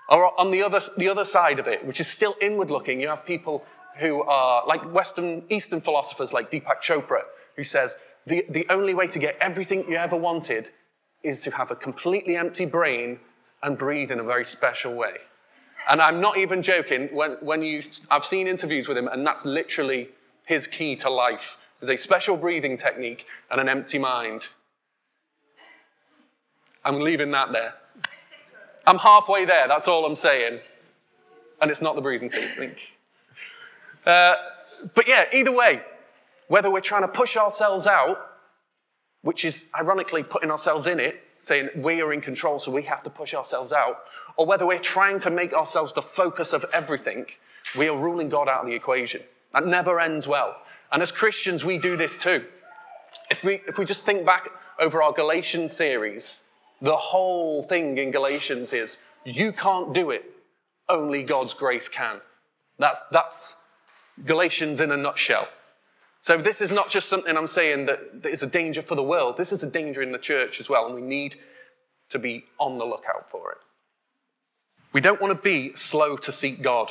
Or 0.09 0.39
on 0.41 0.51
the 0.51 0.63
other, 0.63 0.81
the 0.97 1.09
other 1.09 1.25
side 1.25 1.59
of 1.59 1.69
it, 1.69 1.85
which 1.87 2.01
is 2.01 2.07
still 2.09 2.35
inward 2.41 2.71
looking, 2.71 3.01
you 3.01 3.09
have 3.09 3.27
people 3.27 3.65
who 3.99 4.23
are 4.23 4.67
like 4.67 4.83
Western, 4.93 5.43
Eastern 5.51 5.81
philosophers 5.81 6.33
like 6.33 6.51
Deepak 6.51 6.81
Chopra, 6.81 7.23
who 7.57 7.65
says 7.65 7.97
the, 8.27 8.45
the 8.51 8.67
only 8.71 8.95
way 8.95 9.07
to 9.09 9.19
get 9.19 9.37
everything 9.41 9.85
you 9.89 9.97
ever 9.97 10.17
wanted 10.17 10.71
is 11.23 11.41
to 11.41 11.51
have 11.51 11.71
a 11.71 11.77
completely 11.77 12.37
empty 12.37 12.65
brain 12.65 13.19
and 13.63 13.77
breathe 13.77 14.11
in 14.11 14.21
a 14.21 14.25
very 14.25 14.45
special 14.45 14.95
way. 14.95 15.15
And 15.89 16.01
I'm 16.03 16.21
not 16.21 16.37
even 16.37 16.63
joking. 16.63 17.09
When, 17.13 17.33
when 17.41 17.63
you, 17.63 17.83
I've 18.11 18.25
seen 18.25 18.47
interviews 18.47 18.89
with 18.89 18.99
him, 18.99 19.09
and 19.09 19.27
that's 19.27 19.45
literally 19.45 20.11
his 20.47 20.67
key 20.67 20.97
to 20.97 21.11
life. 21.11 21.57
Is 21.81 21.91
a 21.91 21.97
special 21.97 22.37
breathing 22.37 22.77
technique 22.77 23.27
and 23.51 23.61
an 23.61 23.69
empty 23.69 23.99
mind. 23.99 24.49
I'm 26.85 27.01
leaving 27.01 27.31
that 27.31 27.53
there. 27.53 27.75
I'm 28.87 28.99
halfway 28.99 29.45
there, 29.45 29.69
that's 29.69 29.87
all 29.87 30.05
I'm 30.05 30.17
saying. 30.17 30.61
And 31.61 31.71
it's 31.71 31.81
not 31.81 31.95
the 31.95 32.01
breathing 32.01 32.31
technique. 32.31 32.79
Uh, 34.05 34.35
but 34.95 35.07
yeah, 35.07 35.25
either 35.33 35.53
way, 35.53 35.83
whether 36.49 36.71
we're 36.71 36.81
trying 36.81 37.03
to 37.03 37.09
push 37.09 37.37
ourselves 37.37 37.87
out, 37.87 38.19
which 39.23 39.45
is 39.45 39.63
ironically 39.79 40.23
putting 40.23 40.51
ourselves 40.51 40.87
in 40.87 40.99
it, 40.99 41.21
saying 41.39 41.69
we 41.77 42.01
are 42.01 42.13
in 42.13 42.21
control, 42.21 42.59
so 42.59 42.71
we 42.71 42.83
have 42.83 43.03
to 43.03 43.11
push 43.11 43.35
ourselves 43.35 43.73
out, 43.73 43.99
or 44.37 44.47
whether 44.47 44.67
we're 44.67 44.79
trying 44.79 45.21
to 45.21 45.31
make 45.31 45.53
ourselves 45.53 45.93
the 45.93 46.03
focus 46.03 46.53
of 46.53 46.65
everything, 46.73 47.27
we 47.77 47.89
are 47.89 47.97
ruling 47.97 48.29
God 48.29 48.49
out 48.49 48.61
of 48.61 48.67
the 48.67 48.75
equation. 48.75 49.23
That 49.53 49.67
never 49.67 50.01
ends 50.01 50.27
well. 50.27 50.57
And 50.93 51.03
as 51.03 51.13
Christians, 51.13 51.65
we 51.65 51.79
do 51.79 51.97
this 51.97 52.17
too. 52.17 52.45
If 53.31 53.43
we, 53.43 53.61
if 53.67 53.79
we 53.79 53.85
just 53.85 54.05
think 54.05 54.25
back 54.25 54.49
over 54.79 55.03
our 55.03 55.13
Galatians 55.13 55.73
series, 55.73 56.41
the 56.81 56.97
whole 56.97 57.63
thing 57.63 57.99
in 57.99 58.11
Galatians 58.11 58.73
is 58.73 58.99
you 59.25 59.53
can't 59.53 59.93
do 59.93 60.11
it, 60.11 60.25
only 60.89 61.23
God's 61.23 61.55
grace 61.55 61.89
can. 61.89 62.21
That's, 62.79 63.01
that's 63.11 63.57
Galatians 64.25 64.81
in 64.81 64.93
a 64.93 64.97
nutshell. 64.97 65.49
So 66.21 66.41
this 66.43 66.61
is 66.61 66.71
not 66.71 66.91
just 66.91 67.09
something 67.09 67.37
I'm 67.37 67.47
saying 67.47 67.87
that, 67.87 68.27
is 68.27 68.43
a 68.43 68.47
danger 68.47 68.83
for 68.83 68.95
the 68.95 69.03
world. 69.03 69.37
This 69.37 69.53
is 69.53 69.63
a 69.63 69.71
danger 69.71 70.03
in 70.03 70.13
the 70.13 70.19
church 70.19 70.61
as 70.61 70.69
well, 70.69 70.87
and 70.87 70.95
we 70.95 71.01
need 71.01 71.37
to 72.11 72.19
be 72.19 72.45
on 72.59 72.79
the 72.79 72.85
lookout 72.85 73.31
for 73.31 73.53
it. 73.53 73.59
We 74.93 75.01
don't 75.01 75.21
want 75.21 75.37
to 75.37 75.43
be 75.43 75.73
slow 75.77 76.17
to 76.17 76.33
seek 76.33 76.63
God 76.63 76.91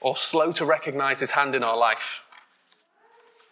or 0.00 0.16
slow 0.16 0.52
to 0.52 0.64
recognize 0.64 1.18
his 1.18 1.30
hand 1.30 1.54
in 1.54 1.64
our 1.64 1.76
life. 1.76 2.20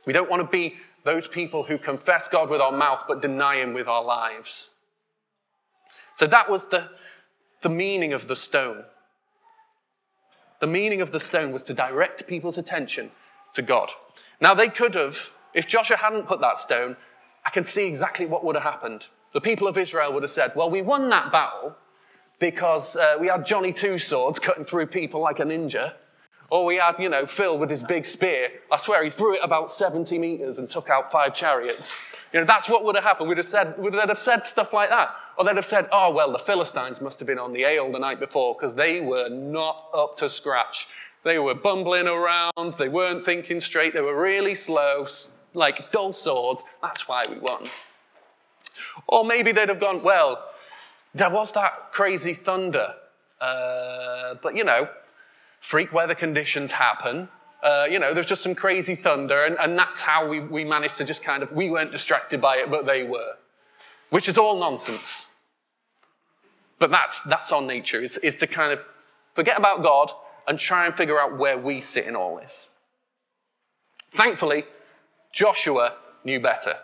We 0.06 0.12
don't 0.12 0.30
want 0.30 0.42
to 0.42 0.48
be 0.48 0.74
those 1.04 1.26
people 1.26 1.64
who 1.64 1.78
confess 1.78 2.28
God 2.28 2.50
with 2.50 2.60
our 2.60 2.72
mouth 2.72 3.04
but 3.08 3.22
deny 3.22 3.56
him 3.56 3.74
with 3.74 3.88
our 3.88 4.04
lives. 4.04 4.68
So 6.18 6.26
that 6.26 6.48
was 6.48 6.62
the, 6.70 6.88
the 7.62 7.68
meaning 7.68 8.12
of 8.12 8.28
the 8.28 8.36
stone. 8.36 8.84
The 10.60 10.66
meaning 10.66 11.00
of 11.00 11.10
the 11.10 11.20
stone 11.20 11.52
was 11.52 11.62
to 11.64 11.74
direct 11.74 12.26
people's 12.26 12.58
attention 12.58 13.10
to 13.54 13.62
God. 13.62 13.90
Now, 14.40 14.54
they 14.54 14.68
could 14.68 14.94
have, 14.94 15.16
if 15.54 15.66
Joshua 15.66 15.96
hadn't 15.96 16.26
put 16.26 16.40
that 16.40 16.58
stone, 16.58 16.96
I 17.44 17.50
can 17.50 17.64
see 17.64 17.84
exactly 17.84 18.26
what 18.26 18.44
would 18.44 18.56
have 18.56 18.64
happened. 18.64 19.06
The 19.32 19.40
people 19.40 19.66
of 19.66 19.76
Israel 19.78 20.12
would 20.12 20.22
have 20.22 20.30
said, 20.30 20.52
Well, 20.54 20.70
we 20.70 20.82
won 20.82 21.10
that 21.10 21.32
battle 21.32 21.74
because 22.38 22.96
uh, 22.96 23.16
we 23.20 23.28
had 23.28 23.46
Johnny 23.46 23.72
Two 23.72 23.98
Swords 23.98 24.38
cutting 24.42 24.64
through 24.64 24.86
people 24.86 25.20
like 25.20 25.40
a 25.40 25.44
ninja. 25.44 25.94
Or 26.50 26.64
we 26.66 26.76
had, 26.76 26.96
you 26.98 27.08
know, 27.08 27.26
Phil 27.26 27.58
with 27.58 27.70
his 27.70 27.82
big 27.82 28.04
spear. 28.04 28.48
I 28.70 28.76
swear 28.76 29.02
he 29.02 29.10
threw 29.10 29.34
it 29.34 29.40
about 29.42 29.72
70 29.72 30.18
meters 30.18 30.58
and 30.58 30.68
took 30.68 30.90
out 30.90 31.10
five 31.10 31.34
chariots. 31.34 31.92
You 32.32 32.40
know, 32.40 32.46
that's 32.46 32.68
what 32.68 32.84
would 32.84 32.94
have 32.96 33.04
happened. 33.04 33.28
We'd 33.28 33.38
have 33.38 33.46
said, 33.46 33.78
would 33.78 33.94
have 33.94 34.18
said 34.18 34.44
stuff 34.44 34.72
like 34.72 34.90
that. 34.90 35.14
Or 35.38 35.44
they'd 35.44 35.56
have 35.56 35.64
said, 35.66 35.88
oh, 35.90 36.12
well, 36.12 36.30
the 36.32 36.38
Philistines 36.38 37.00
must 37.00 37.18
have 37.18 37.26
been 37.26 37.38
on 37.38 37.52
the 37.52 37.64
ale 37.64 37.90
the 37.90 37.98
night 37.98 38.20
before 38.20 38.54
because 38.54 38.74
they 38.74 39.00
were 39.00 39.28
not 39.28 39.88
up 39.94 40.16
to 40.18 40.28
scratch. 40.28 40.86
They 41.24 41.38
were 41.38 41.54
bumbling 41.54 42.06
around. 42.06 42.74
They 42.78 42.88
weren't 42.88 43.24
thinking 43.24 43.60
straight. 43.60 43.94
They 43.94 44.02
were 44.02 44.20
really 44.20 44.54
slow, 44.54 45.06
like 45.54 45.90
dull 45.90 46.12
swords. 46.12 46.62
That's 46.82 47.08
why 47.08 47.26
we 47.26 47.38
won. 47.38 47.70
Or 49.08 49.24
maybe 49.24 49.50
they'd 49.52 49.68
have 49.68 49.80
gone, 49.80 50.02
well, 50.02 50.50
there 51.14 51.30
was 51.30 51.50
that 51.52 51.92
crazy 51.92 52.34
thunder. 52.34 52.94
Uh, 53.40 54.34
but, 54.42 54.54
you 54.54 54.64
know, 54.64 54.88
freak 55.60 55.92
weather 55.92 56.14
conditions 56.14 56.70
happen. 56.70 57.28
Uh, 57.62 57.86
you 57.90 57.98
know, 57.98 58.12
there's 58.12 58.26
just 58.26 58.42
some 58.42 58.54
crazy 58.54 58.94
thunder, 58.94 59.44
and, 59.44 59.56
and 59.58 59.78
that's 59.78 59.98
how 59.98 60.28
we, 60.28 60.40
we 60.40 60.64
managed 60.64 60.98
to 60.98 61.04
just 61.04 61.22
kind 61.22 61.42
of, 61.42 61.50
we 61.52 61.70
weren't 61.70 61.90
distracted 61.90 62.38
by 62.38 62.56
it, 62.56 62.70
but 62.70 62.84
they 62.84 63.04
were, 63.04 63.32
which 64.10 64.28
is 64.28 64.36
all 64.36 64.60
nonsense. 64.60 65.24
But 66.78 66.90
that's, 66.90 67.20
that's 67.26 67.52
our 67.52 67.62
nature, 67.62 68.02
is, 68.02 68.18
is 68.18 68.34
to 68.36 68.46
kind 68.46 68.70
of 68.70 68.80
forget 69.34 69.58
about 69.58 69.82
God 69.82 70.10
and 70.46 70.58
try 70.58 70.86
and 70.86 70.94
figure 70.94 71.20
out 71.20 71.38
where 71.38 71.58
we 71.58 71.80
sit 71.80 72.06
in 72.06 72.16
all 72.16 72.36
this. 72.36 72.68
Thankfully, 74.16 74.64
Joshua 75.32 75.94
knew 76.24 76.40
better. 76.40 76.76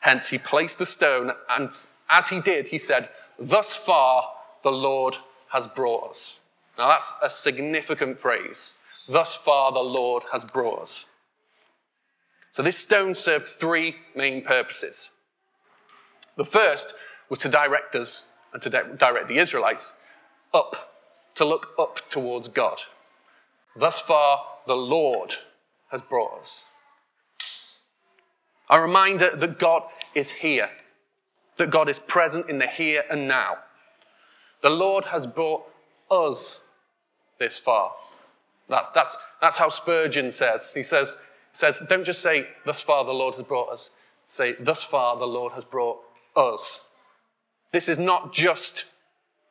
Hence, 0.00 0.28
he 0.28 0.38
placed 0.38 0.78
the 0.78 0.86
stone, 0.86 1.32
and 1.48 1.70
as 2.10 2.28
he 2.28 2.40
did, 2.40 2.68
he 2.68 2.78
said, 2.78 3.08
Thus 3.38 3.74
far 3.74 4.32
the 4.62 4.70
Lord 4.70 5.16
has 5.48 5.66
brought 5.68 6.10
us. 6.10 6.38
Now, 6.78 6.88
that's 6.88 7.12
a 7.22 7.30
significant 7.30 8.18
phrase. 8.18 8.72
Thus 9.08 9.34
far, 9.36 9.72
the 9.72 9.78
Lord 9.80 10.24
has 10.32 10.44
brought 10.44 10.82
us. 10.82 11.04
So, 12.52 12.62
this 12.62 12.76
stone 12.76 13.14
served 13.14 13.48
three 13.48 13.96
main 14.14 14.42
purposes. 14.42 15.10
The 16.36 16.44
first 16.44 16.94
was 17.28 17.38
to 17.40 17.48
direct 17.48 17.96
us 17.96 18.24
and 18.52 18.62
to 18.62 18.70
direct 18.70 19.28
the 19.28 19.38
Israelites 19.38 19.92
up, 20.54 20.95
to 21.36 21.44
look 21.44 21.68
up 21.78 22.00
towards 22.10 22.48
God. 22.48 22.78
Thus 23.76 24.00
far, 24.00 24.40
the 24.66 24.76
Lord 24.76 25.34
has 25.90 26.00
brought 26.02 26.40
us. 26.40 26.64
A 28.70 28.80
reminder 28.80 29.36
that 29.36 29.58
God 29.58 29.82
is 30.14 30.28
here, 30.28 30.68
that 31.58 31.70
God 31.70 31.88
is 31.88 31.98
present 31.98 32.50
in 32.50 32.58
the 32.58 32.66
here 32.66 33.04
and 33.10 33.28
now. 33.28 33.58
The 34.62 34.70
Lord 34.70 35.04
has 35.04 35.26
brought 35.26 35.64
us 36.10 36.58
this 37.38 37.58
far. 37.58 37.92
That's, 38.68 38.88
that's, 38.94 39.16
that's 39.40 39.56
how 39.56 39.68
Spurgeon 39.68 40.32
says. 40.32 40.72
He 40.74 40.82
says, 40.82 41.14
says, 41.52 41.80
don't 41.88 42.04
just 42.04 42.22
say, 42.22 42.46
thus 42.64 42.80
far 42.80 43.04
the 43.04 43.12
Lord 43.12 43.34
has 43.34 43.44
brought 43.44 43.68
us. 43.68 43.90
Say, 44.26 44.54
thus 44.58 44.82
far 44.82 45.16
the 45.16 45.26
Lord 45.26 45.52
has 45.52 45.64
brought 45.64 45.98
us. 46.34 46.80
This 47.72 47.88
is 47.88 47.98
not 47.98 48.32
just 48.32 48.84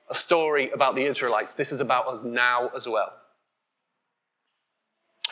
a 0.09 0.15
story 0.15 0.69
about 0.71 0.95
the 0.95 1.03
Israelites, 1.03 1.53
this 1.53 1.71
is 1.71 1.81
about 1.81 2.07
us 2.07 2.23
now 2.23 2.69
as 2.75 2.87
well. 2.87 3.13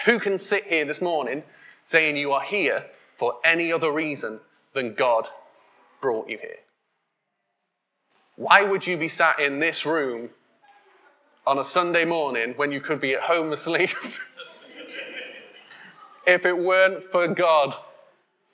Who 0.06 0.20
can 0.20 0.38
sit 0.38 0.66
here 0.66 0.86
this 0.86 1.02
morning 1.02 1.44
saying 1.86 2.18
you 2.18 2.32
are 2.32 2.42
here 2.42 2.86
for 3.18 3.36
any 3.46 3.72
other 3.72 3.92
reason 3.92 4.40
than 4.74 4.96
God 4.96 5.28
brought 6.02 6.30
you 6.30 6.38
here? 6.38 6.58
Why 8.36 8.64
would 8.64 8.86
you 8.86 8.98
be 8.98 9.10
sat 9.10 9.40
in 9.40 9.60
this 9.60 9.86
room 9.86 10.30
on 11.46 11.60
a 11.60 11.64
Sunday 11.64 12.04
morning 12.04 12.54
when 12.56 12.72
you 12.72 12.82
could 12.82 13.00
be 13.00 13.14
at 13.14 13.22
home 13.22 13.54
asleep 13.54 13.92
if 16.28 16.46
it 16.46 16.58
weren't 16.58 17.04
for 17.12 17.28
God, 17.28 17.76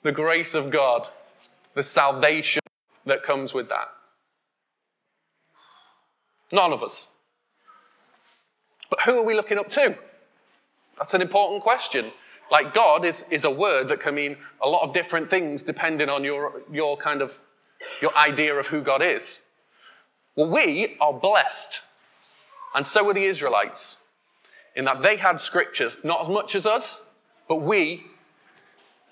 the 0.02 0.12
grace 0.12 0.54
of 0.54 0.70
God, 0.70 1.08
the 1.74 1.82
salvation 1.82 2.60
that 3.06 3.22
comes 3.22 3.54
with 3.54 3.70
that? 3.70 3.88
None 6.52 6.72
of 6.72 6.82
us. 6.82 7.06
But 8.88 9.00
who 9.04 9.18
are 9.18 9.24
we 9.24 9.34
looking 9.34 9.58
up 9.58 9.70
to? 9.70 9.96
That's 10.98 11.14
an 11.14 11.22
important 11.22 11.62
question. 11.62 12.10
Like 12.50 12.74
God 12.74 13.04
is, 13.04 13.24
is 13.30 13.44
a 13.44 13.50
word 13.50 13.88
that 13.88 14.00
can 14.00 14.14
mean 14.14 14.36
a 14.60 14.68
lot 14.68 14.86
of 14.86 14.92
different 14.92 15.30
things 15.30 15.62
depending 15.62 16.08
on 16.08 16.24
your, 16.24 16.62
your 16.72 16.96
kind 16.96 17.22
of 17.22 17.32
your 18.02 18.14
idea 18.16 18.54
of 18.54 18.66
who 18.66 18.82
God 18.82 19.02
is. 19.02 19.38
Well, 20.36 20.50
we 20.50 20.96
are 21.00 21.12
blessed 21.12 21.80
and 22.74 22.86
so 22.86 23.04
were 23.04 23.14
the 23.14 23.24
Israelites, 23.24 23.96
in 24.76 24.84
that 24.84 25.02
they 25.02 25.16
had 25.16 25.40
scriptures, 25.40 25.96
not 26.04 26.22
as 26.22 26.28
much 26.28 26.54
as 26.54 26.66
us, 26.66 27.00
but 27.48 27.56
we 27.56 28.04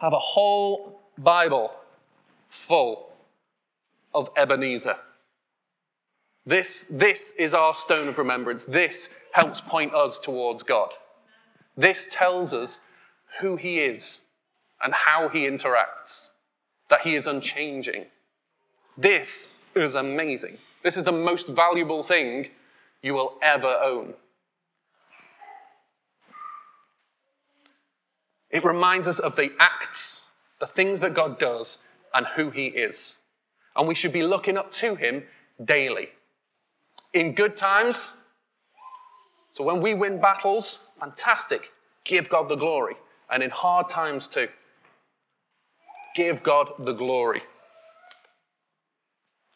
have 0.00 0.12
a 0.12 0.18
whole 0.18 1.00
Bible 1.18 1.72
full 2.48 3.10
of 4.14 4.30
Ebenezer. 4.36 4.96
This, 6.48 6.86
this 6.88 7.34
is 7.38 7.52
our 7.52 7.74
stone 7.74 8.08
of 8.08 8.16
remembrance. 8.16 8.64
This 8.64 9.10
helps 9.32 9.60
point 9.60 9.92
us 9.92 10.18
towards 10.18 10.62
God. 10.62 10.94
This 11.76 12.06
tells 12.10 12.54
us 12.54 12.80
who 13.38 13.56
He 13.56 13.80
is 13.80 14.20
and 14.82 14.94
how 14.94 15.28
He 15.28 15.40
interacts, 15.40 16.30
that 16.88 17.02
He 17.02 17.16
is 17.16 17.26
unchanging. 17.26 18.06
This 18.96 19.48
is 19.76 19.94
amazing. 19.94 20.56
This 20.82 20.96
is 20.96 21.04
the 21.04 21.12
most 21.12 21.48
valuable 21.48 22.02
thing 22.02 22.48
you 23.02 23.12
will 23.12 23.34
ever 23.42 23.76
own. 23.84 24.14
It 28.48 28.64
reminds 28.64 29.06
us 29.06 29.18
of 29.18 29.36
the 29.36 29.50
acts, 29.60 30.22
the 30.60 30.66
things 30.66 30.98
that 31.00 31.12
God 31.12 31.38
does, 31.38 31.76
and 32.14 32.26
who 32.34 32.48
He 32.48 32.68
is. 32.68 33.16
And 33.76 33.86
we 33.86 33.94
should 33.94 34.14
be 34.14 34.22
looking 34.22 34.56
up 34.56 34.72
to 34.72 34.94
Him 34.94 35.24
daily. 35.62 36.08
In 37.14 37.34
good 37.34 37.56
times, 37.56 38.12
so 39.54 39.64
when 39.64 39.80
we 39.80 39.94
win 39.94 40.20
battles, 40.20 40.78
fantastic, 41.00 41.70
give 42.04 42.28
God 42.28 42.48
the 42.48 42.56
glory. 42.56 42.96
And 43.30 43.42
in 43.42 43.50
hard 43.50 43.90
times 43.90 44.28
too, 44.28 44.48
give 46.14 46.42
God 46.42 46.70
the 46.78 46.92
glory. 46.92 47.42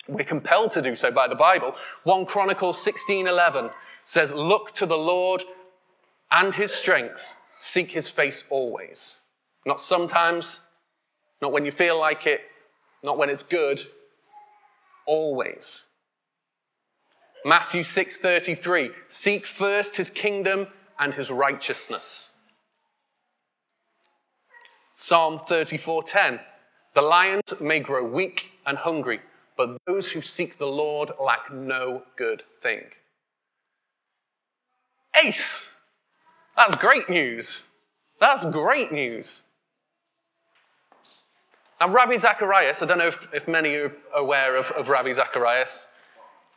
We're 0.09 0.25
compelled 0.25 0.73
to 0.73 0.83
do 0.83 0.97
so 0.97 1.11
by 1.11 1.29
the 1.29 1.35
Bible. 1.35 1.77
1 2.05 2.27
Chronicles 2.27 2.83
16:11 2.83 3.71
says, 4.05 4.33
"Look 4.33 4.75
to 4.75 4.87
the 4.87 4.97
Lord 4.97 5.45
and 6.31 6.55
his 6.55 6.75
strength, 6.75 7.23
seek 7.59 7.91
his 7.91 8.11
face 8.11 8.45
always." 8.51 9.17
Not 9.65 9.81
sometimes, 9.81 10.61
not 11.41 11.53
when 11.53 11.65
you 11.65 11.71
feel 11.71 11.99
like 11.99 12.27
it, 12.27 12.41
not 13.03 13.17
when 13.17 13.31
it's 13.31 13.45
good, 13.45 13.81
always. 15.07 15.85
Matthew 17.45 17.83
6:33, 17.85 18.95
"Seek 19.09 19.47
first 19.47 19.97
his 19.97 20.11
kingdom 20.11 20.73
and 20.99 21.13
his 21.13 21.31
righteousness." 21.31 22.31
Psalm 24.95 25.41
34:10, 25.41 26.41
"The 26.95 27.03
lions 27.03 27.61
may 27.61 27.81
grow 27.81 28.05
weak 28.05 28.51
and 28.67 28.79
hungry, 28.79 29.21
but 29.57 29.79
those 29.87 30.11
who 30.11 30.23
seek 30.23 30.59
the 30.59 30.67
Lord 30.67 31.13
lack 31.21 31.51
no 31.51 32.03
good 32.17 32.43
thing. 32.63 32.91
Ace! 35.15 35.65
That's 36.57 36.75
great 36.77 37.09
news. 37.09 37.63
That's 38.21 38.45
great 38.47 38.93
news. 38.93 39.43
Now, 41.81 41.89
Ravi 41.89 42.19
Zacharias, 42.19 42.81
I 42.83 42.87
don't 42.87 42.99
know 42.99 43.09
if, 43.09 43.29
if 43.35 43.49
many 43.49 43.75
are 43.75 43.93
aware 44.15 44.57
of, 44.57 44.67
of 44.73 44.89
Ravi 44.89 45.15
Zacharias. 45.15 45.87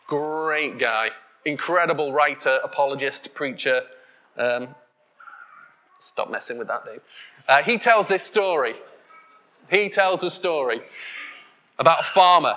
Great 0.08 0.78
guy, 0.80 1.10
incredible 1.46 2.14
writer, 2.14 2.60
apologist, 2.64 3.34
preacher. 3.34 3.82
Um, 4.38 4.70
stop 6.00 6.30
messing 6.30 6.58
with 6.58 6.68
that, 6.68 6.86
Dave. 6.86 7.02
Uh, 7.48 7.64
he 7.64 7.78
tells 7.78 8.08
this 8.08 8.24
story. 8.24 8.76
He 9.70 9.90
tells 9.90 10.24
a 10.24 10.30
story 10.30 10.82
about 11.80 12.02
a 12.02 12.14
farmer 12.14 12.56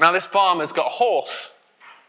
now, 0.00 0.12
this 0.12 0.26
farmer's 0.26 0.72
got 0.72 0.86
a 0.86 0.90
horse, 0.90 1.50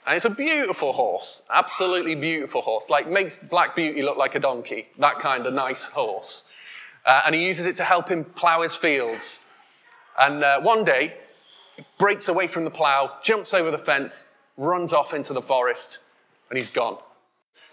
And 0.05 0.15
it's 0.15 0.25
a 0.25 0.29
beautiful 0.29 0.93
horse, 0.93 1.41
absolutely 1.51 2.15
beautiful 2.15 2.61
horse, 2.61 2.89
like 2.89 3.07
makes 3.07 3.37
Black 3.37 3.75
Beauty 3.75 4.01
look 4.01 4.17
like 4.17 4.33
a 4.35 4.39
donkey, 4.39 4.87
that 4.97 5.19
kind 5.19 5.45
of 5.45 5.53
nice 5.53 5.83
horse. 5.83 6.43
Uh, 7.05 7.21
and 7.25 7.35
he 7.35 7.45
uses 7.45 7.65
it 7.65 7.77
to 7.77 7.83
help 7.83 8.09
him 8.09 8.23
plow 8.23 8.61
his 8.61 8.73
fields. 8.73 9.39
And 10.17 10.43
uh, 10.43 10.61
one 10.61 10.83
day, 10.83 11.13
breaks 11.99 12.27
away 12.27 12.47
from 12.47 12.63
the 12.63 12.71
plow, 12.71 13.17
jumps 13.23 13.53
over 13.53 13.71
the 13.71 13.77
fence, 13.77 14.25
runs 14.57 14.93
off 14.93 15.13
into 15.13 15.33
the 15.33 15.41
forest, 15.41 15.99
and 16.49 16.57
he's 16.57 16.69
gone. 16.69 16.97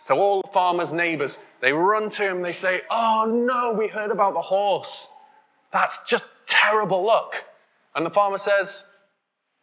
So 0.07 0.19
all 0.19 0.43
the 0.43 0.52
farmers' 0.52 0.93
neighbors, 0.93 1.38
they 1.61 1.73
run 1.73 2.11
to 2.11 2.23
him, 2.23 2.43
they 2.43 2.52
say, 2.52 2.83
Oh 2.90 3.25
no, 3.26 3.73
we 3.73 3.88
heard 3.88 4.11
about 4.11 4.35
the 4.35 4.40
horse. 4.40 5.09
That's 5.73 5.99
just 6.07 6.25
terrible 6.47 7.05
luck. 7.05 7.35
And 7.95 8.07
the 8.07 8.11
farmer 8.11 8.38
says, 8.38 8.85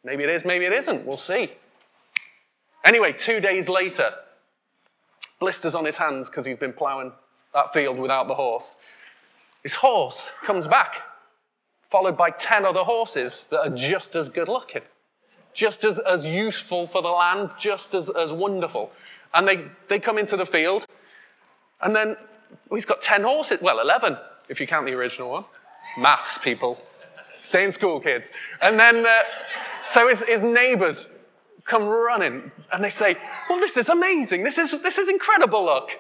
Maybe 0.03 0.23
it 0.23 0.29
is, 0.29 0.45
maybe 0.45 0.65
it 0.65 0.73
isn't. 0.73 1.05
We'll 1.05 1.17
see. 1.17 1.51
Anyway, 2.85 3.11
two 3.11 3.39
days 3.39 3.67
later, 3.67 4.11
blisters 5.39 5.73
on 5.73 5.83
his 5.83 5.97
hands 5.97 6.29
because 6.29 6.45
he's 6.45 6.59
been 6.59 6.73
ploughing 6.73 7.11
that 7.53 7.73
field 7.73 7.97
without 7.97 8.27
the 8.27 8.35
horse. 8.35 8.75
His 9.63 9.73
horse 9.73 10.21
comes 10.45 10.67
back, 10.67 10.97
followed 11.95 12.17
by 12.17 12.29
10 12.29 12.65
other 12.65 12.83
horses 12.83 13.45
that 13.51 13.61
are 13.61 13.73
just 13.73 14.17
as 14.17 14.27
good 14.27 14.49
looking, 14.49 14.81
just 15.53 15.85
as, 15.85 15.97
as 15.99 16.25
useful 16.25 16.87
for 16.87 17.01
the 17.01 17.07
land, 17.07 17.49
just 17.57 17.95
as, 17.95 18.09
as 18.09 18.33
wonderful. 18.33 18.91
And 19.33 19.47
they, 19.47 19.67
they 19.87 19.97
come 19.97 20.17
into 20.17 20.35
the 20.35 20.45
field, 20.45 20.85
and 21.79 21.95
then 21.95 22.17
he's 22.69 22.83
got 22.83 23.01
10 23.01 23.23
horses, 23.23 23.59
well, 23.61 23.79
11 23.79 24.17
if 24.49 24.59
you 24.59 24.67
count 24.67 24.85
the 24.85 24.91
original 24.91 25.31
one. 25.31 25.45
Maths, 25.97 26.37
people. 26.37 26.77
Stay 27.37 27.63
in 27.63 27.71
school, 27.71 28.01
kids. 28.01 28.29
And 28.61 28.77
then, 28.77 29.05
uh, 29.05 29.19
so 29.87 30.09
his, 30.09 30.19
his 30.23 30.41
neighbors 30.41 31.07
come 31.63 31.85
running 31.85 32.51
and 32.73 32.83
they 32.83 32.89
say, 32.89 33.15
Well, 33.49 33.61
this 33.61 33.77
is 33.77 33.87
amazing. 33.87 34.43
This 34.43 34.57
is, 34.57 34.71
this 34.83 34.97
is 34.97 35.07
incredible 35.07 35.63
luck. 35.63 35.91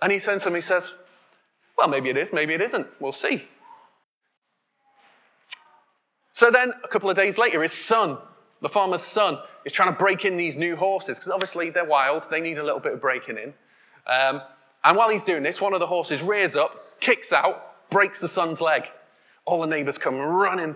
And 0.00 0.10
he 0.10 0.18
sends 0.18 0.42
them, 0.42 0.54
he 0.54 0.62
says, 0.62 0.94
Well, 1.76 1.88
maybe 1.88 2.08
it 2.08 2.16
is, 2.16 2.32
maybe 2.32 2.54
it 2.54 2.62
isn't. 2.62 2.86
We'll 2.98 3.12
see. 3.12 3.46
So 6.34 6.50
then, 6.50 6.72
a 6.82 6.88
couple 6.88 7.08
of 7.08 7.16
days 7.16 7.38
later, 7.38 7.62
his 7.62 7.72
son, 7.72 8.18
the 8.60 8.68
farmer's 8.68 9.02
son, 9.02 9.38
is 9.64 9.72
trying 9.72 9.92
to 9.92 9.98
break 9.98 10.24
in 10.24 10.36
these 10.36 10.56
new 10.56 10.76
horses 10.76 11.18
because 11.18 11.32
obviously 11.32 11.70
they're 11.70 11.84
wild. 11.84 12.28
They 12.30 12.40
need 12.40 12.58
a 12.58 12.62
little 12.62 12.80
bit 12.80 12.92
of 12.92 13.00
breaking 13.00 13.38
in. 13.38 13.54
Um, 14.06 14.42
and 14.84 14.96
while 14.96 15.08
he's 15.08 15.22
doing 15.22 15.42
this, 15.42 15.60
one 15.60 15.72
of 15.72 15.80
the 15.80 15.86
horses 15.86 16.22
rears 16.22 16.56
up, 16.56 17.00
kicks 17.00 17.32
out, 17.32 17.90
breaks 17.90 18.20
the 18.20 18.28
son's 18.28 18.60
leg. 18.60 18.84
All 19.46 19.60
the 19.60 19.66
neighbors 19.66 19.96
come 19.96 20.16
running 20.16 20.74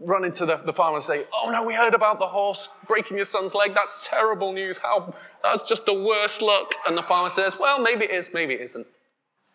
run 0.00 0.24
into 0.24 0.46
the, 0.46 0.56
the 0.64 0.72
farmer 0.72 0.98
and 0.98 1.04
say, 1.04 1.24
Oh 1.32 1.50
no, 1.50 1.62
we 1.62 1.74
heard 1.74 1.94
about 1.94 2.18
the 2.18 2.26
horse 2.26 2.68
breaking 2.86 3.16
your 3.16 3.26
son's 3.26 3.54
leg. 3.54 3.72
That's 3.74 3.96
terrible 4.02 4.52
news. 4.52 4.78
How 4.78 5.12
that's 5.42 5.68
just 5.68 5.86
the 5.86 5.94
worst 5.94 6.42
luck. 6.42 6.72
And 6.86 6.96
the 6.96 7.02
farmer 7.02 7.30
says, 7.30 7.54
Well, 7.58 7.80
maybe 7.80 8.04
it 8.04 8.12
is, 8.12 8.30
maybe 8.32 8.54
it 8.54 8.60
isn't. 8.60 8.86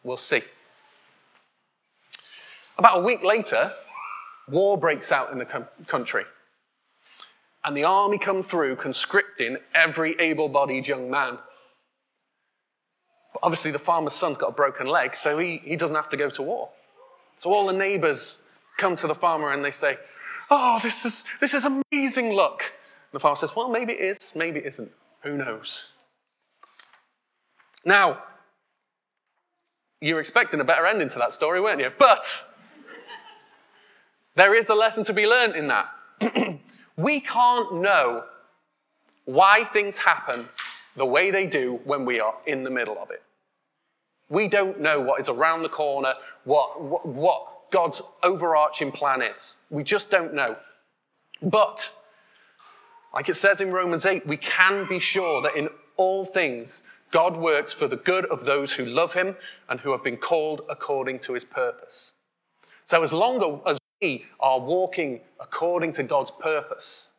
We'll 0.03 0.17
see. 0.17 0.41
About 2.77 2.99
a 2.99 3.03
week 3.03 3.23
later, 3.23 3.71
war 4.49 4.77
breaks 4.77 5.11
out 5.11 5.31
in 5.31 5.39
the 5.39 5.67
country. 5.87 6.23
And 7.65 7.77
the 7.77 7.85
army 7.85 8.17
come 8.17 8.43
through 8.43 8.75
conscripting 8.75 9.57
every 9.73 10.19
able 10.19 10.49
bodied 10.49 10.85
young 10.85 11.09
man. 11.09 11.37
But 13.33 13.39
obviously, 13.41 13.71
the 13.71 13.79
farmer's 13.79 14.13
son's 14.13 14.37
got 14.37 14.49
a 14.49 14.53
broken 14.53 14.87
leg, 14.87 15.15
so 15.15 15.37
he, 15.37 15.57
he 15.63 15.75
doesn't 15.75 15.95
have 15.95 16.09
to 16.09 16.17
go 16.17 16.29
to 16.29 16.41
war. 16.41 16.69
So 17.39 17.51
all 17.51 17.65
the 17.67 17.73
neighbors 17.73 18.39
come 18.77 18.95
to 18.97 19.07
the 19.07 19.15
farmer 19.15 19.53
and 19.53 19.63
they 19.63 19.71
say, 19.71 19.97
Oh, 20.49 20.79
this 20.83 21.05
is, 21.05 21.23
this 21.39 21.53
is 21.53 21.65
amazing 21.65 22.31
luck. 22.31 22.61
And 22.61 23.13
the 23.13 23.19
farmer 23.19 23.37
says, 23.37 23.51
Well, 23.55 23.69
maybe 23.69 23.93
it 23.93 24.01
is, 24.01 24.33
maybe 24.35 24.59
it 24.59 24.65
isn't. 24.67 24.91
Who 25.23 25.37
knows? 25.37 25.81
Now, 27.85 28.23
you 30.01 30.15
were 30.15 30.21
expecting 30.21 30.59
a 30.59 30.65
better 30.65 30.85
ending 30.85 31.09
to 31.09 31.19
that 31.19 31.33
story, 31.33 31.61
weren't 31.61 31.79
you? 31.79 31.89
But 31.97 32.25
there 34.35 34.55
is 34.55 34.69
a 34.69 34.75
lesson 34.75 35.03
to 35.05 35.13
be 35.13 35.27
learned 35.27 35.55
in 35.55 35.67
that. 35.67 35.89
we 36.97 37.19
can't 37.19 37.75
know 37.75 38.23
why 39.25 39.63
things 39.71 39.97
happen 39.97 40.47
the 40.95 41.05
way 41.05 41.31
they 41.31 41.45
do 41.45 41.79
when 41.85 42.05
we 42.05 42.19
are 42.19 42.35
in 42.45 42.63
the 42.63 42.69
middle 42.69 42.97
of 42.97 43.11
it. 43.11 43.23
We 44.29 44.47
don't 44.47 44.79
know 44.79 44.99
what 44.99 45.21
is 45.21 45.29
around 45.29 45.63
the 45.63 45.69
corner, 45.69 46.13
what, 46.45 46.81
what, 46.81 47.05
what 47.05 47.71
God's 47.71 48.01
overarching 48.23 48.91
plan 48.91 49.21
is. 49.21 49.55
We 49.69 49.83
just 49.83 50.09
don't 50.09 50.33
know. 50.33 50.55
But, 51.41 51.89
like 53.13 53.29
it 53.29 53.35
says 53.35 53.61
in 53.61 53.71
Romans 53.71 54.05
8, 54.05 54.25
we 54.25 54.37
can 54.37 54.87
be 54.87 54.99
sure 54.99 55.41
that 55.41 55.55
in 55.55 55.69
all 55.97 56.25
things, 56.25 56.81
God 57.11 57.37
works 57.37 57.73
for 57.73 57.87
the 57.87 57.97
good 57.97 58.25
of 58.25 58.45
those 58.45 58.71
who 58.71 58.85
love 58.85 59.13
him 59.13 59.35
and 59.69 59.79
who 59.79 59.91
have 59.91 60.03
been 60.03 60.17
called 60.17 60.61
according 60.69 61.19
to 61.19 61.33
his 61.33 61.43
purpose. 61.43 62.11
So, 62.85 63.03
as 63.03 63.13
long 63.13 63.61
as 63.67 63.77
we 64.01 64.25
are 64.39 64.59
walking 64.59 65.21
according 65.39 65.93
to 65.93 66.03
God's 66.03 66.31
purpose, 66.39 67.09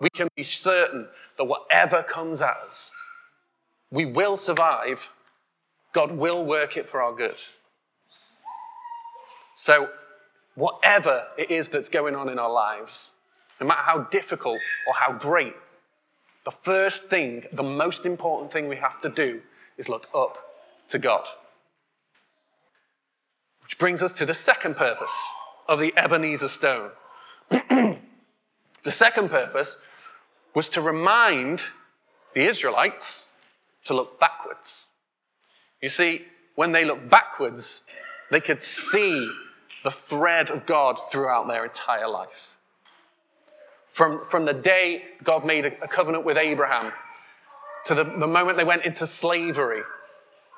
we 0.00 0.10
can 0.10 0.28
be 0.36 0.44
certain 0.44 1.08
that 1.38 1.44
whatever 1.44 2.02
comes 2.02 2.42
at 2.42 2.56
us, 2.64 2.90
we 3.90 4.04
will 4.04 4.36
survive. 4.36 5.00
God 5.92 6.12
will 6.12 6.44
work 6.44 6.76
it 6.76 6.88
for 6.88 7.00
our 7.00 7.14
good. 7.14 7.36
So, 9.56 9.88
whatever 10.54 11.24
it 11.38 11.50
is 11.50 11.68
that's 11.68 11.88
going 11.88 12.14
on 12.14 12.28
in 12.28 12.38
our 12.38 12.50
lives, 12.50 13.12
no 13.60 13.66
matter 13.66 13.80
how 13.80 14.00
difficult 14.10 14.58
or 14.86 14.94
how 14.94 15.12
great, 15.12 15.54
the 16.44 16.50
first 16.62 17.04
thing, 17.04 17.44
the 17.52 17.62
most 17.62 18.04
important 18.04 18.52
thing 18.52 18.68
we 18.68 18.76
have 18.76 19.00
to 19.00 19.08
do 19.08 19.40
is 19.78 19.88
look 19.88 20.06
up 20.14 20.38
to 20.90 20.98
God. 20.98 21.24
Which 23.62 23.78
brings 23.78 24.02
us 24.02 24.12
to 24.14 24.26
the 24.26 24.34
second 24.34 24.76
purpose 24.76 25.10
of 25.68 25.78
the 25.78 25.92
Ebenezer 25.96 26.48
stone. 26.48 26.90
the 27.50 28.90
second 28.90 29.30
purpose 29.30 29.78
was 30.54 30.68
to 30.70 30.80
remind 30.80 31.62
the 32.34 32.46
Israelites 32.48 33.26
to 33.84 33.94
look 33.94 34.18
backwards. 34.18 34.84
You 35.82 35.88
see, 35.88 36.22
when 36.54 36.72
they 36.72 36.84
looked 36.84 37.08
backwards, 37.08 37.82
they 38.30 38.40
could 38.40 38.62
see 38.62 39.30
the 39.84 39.90
thread 39.90 40.50
of 40.50 40.66
God 40.66 40.98
throughout 41.10 41.46
their 41.46 41.64
entire 41.64 42.08
life. 42.08 42.56
From, 43.92 44.22
from 44.30 44.44
the 44.44 44.52
day 44.52 45.02
God 45.24 45.46
made 45.46 45.64
a, 45.64 45.88
covenant 45.88 46.24
with 46.24 46.36
Abraham, 46.36 46.92
to 47.86 47.94
the, 47.94 48.04
the 48.04 48.26
moment 48.26 48.58
they 48.58 48.64
went 48.64 48.84
into 48.84 49.06
slavery, 49.06 49.82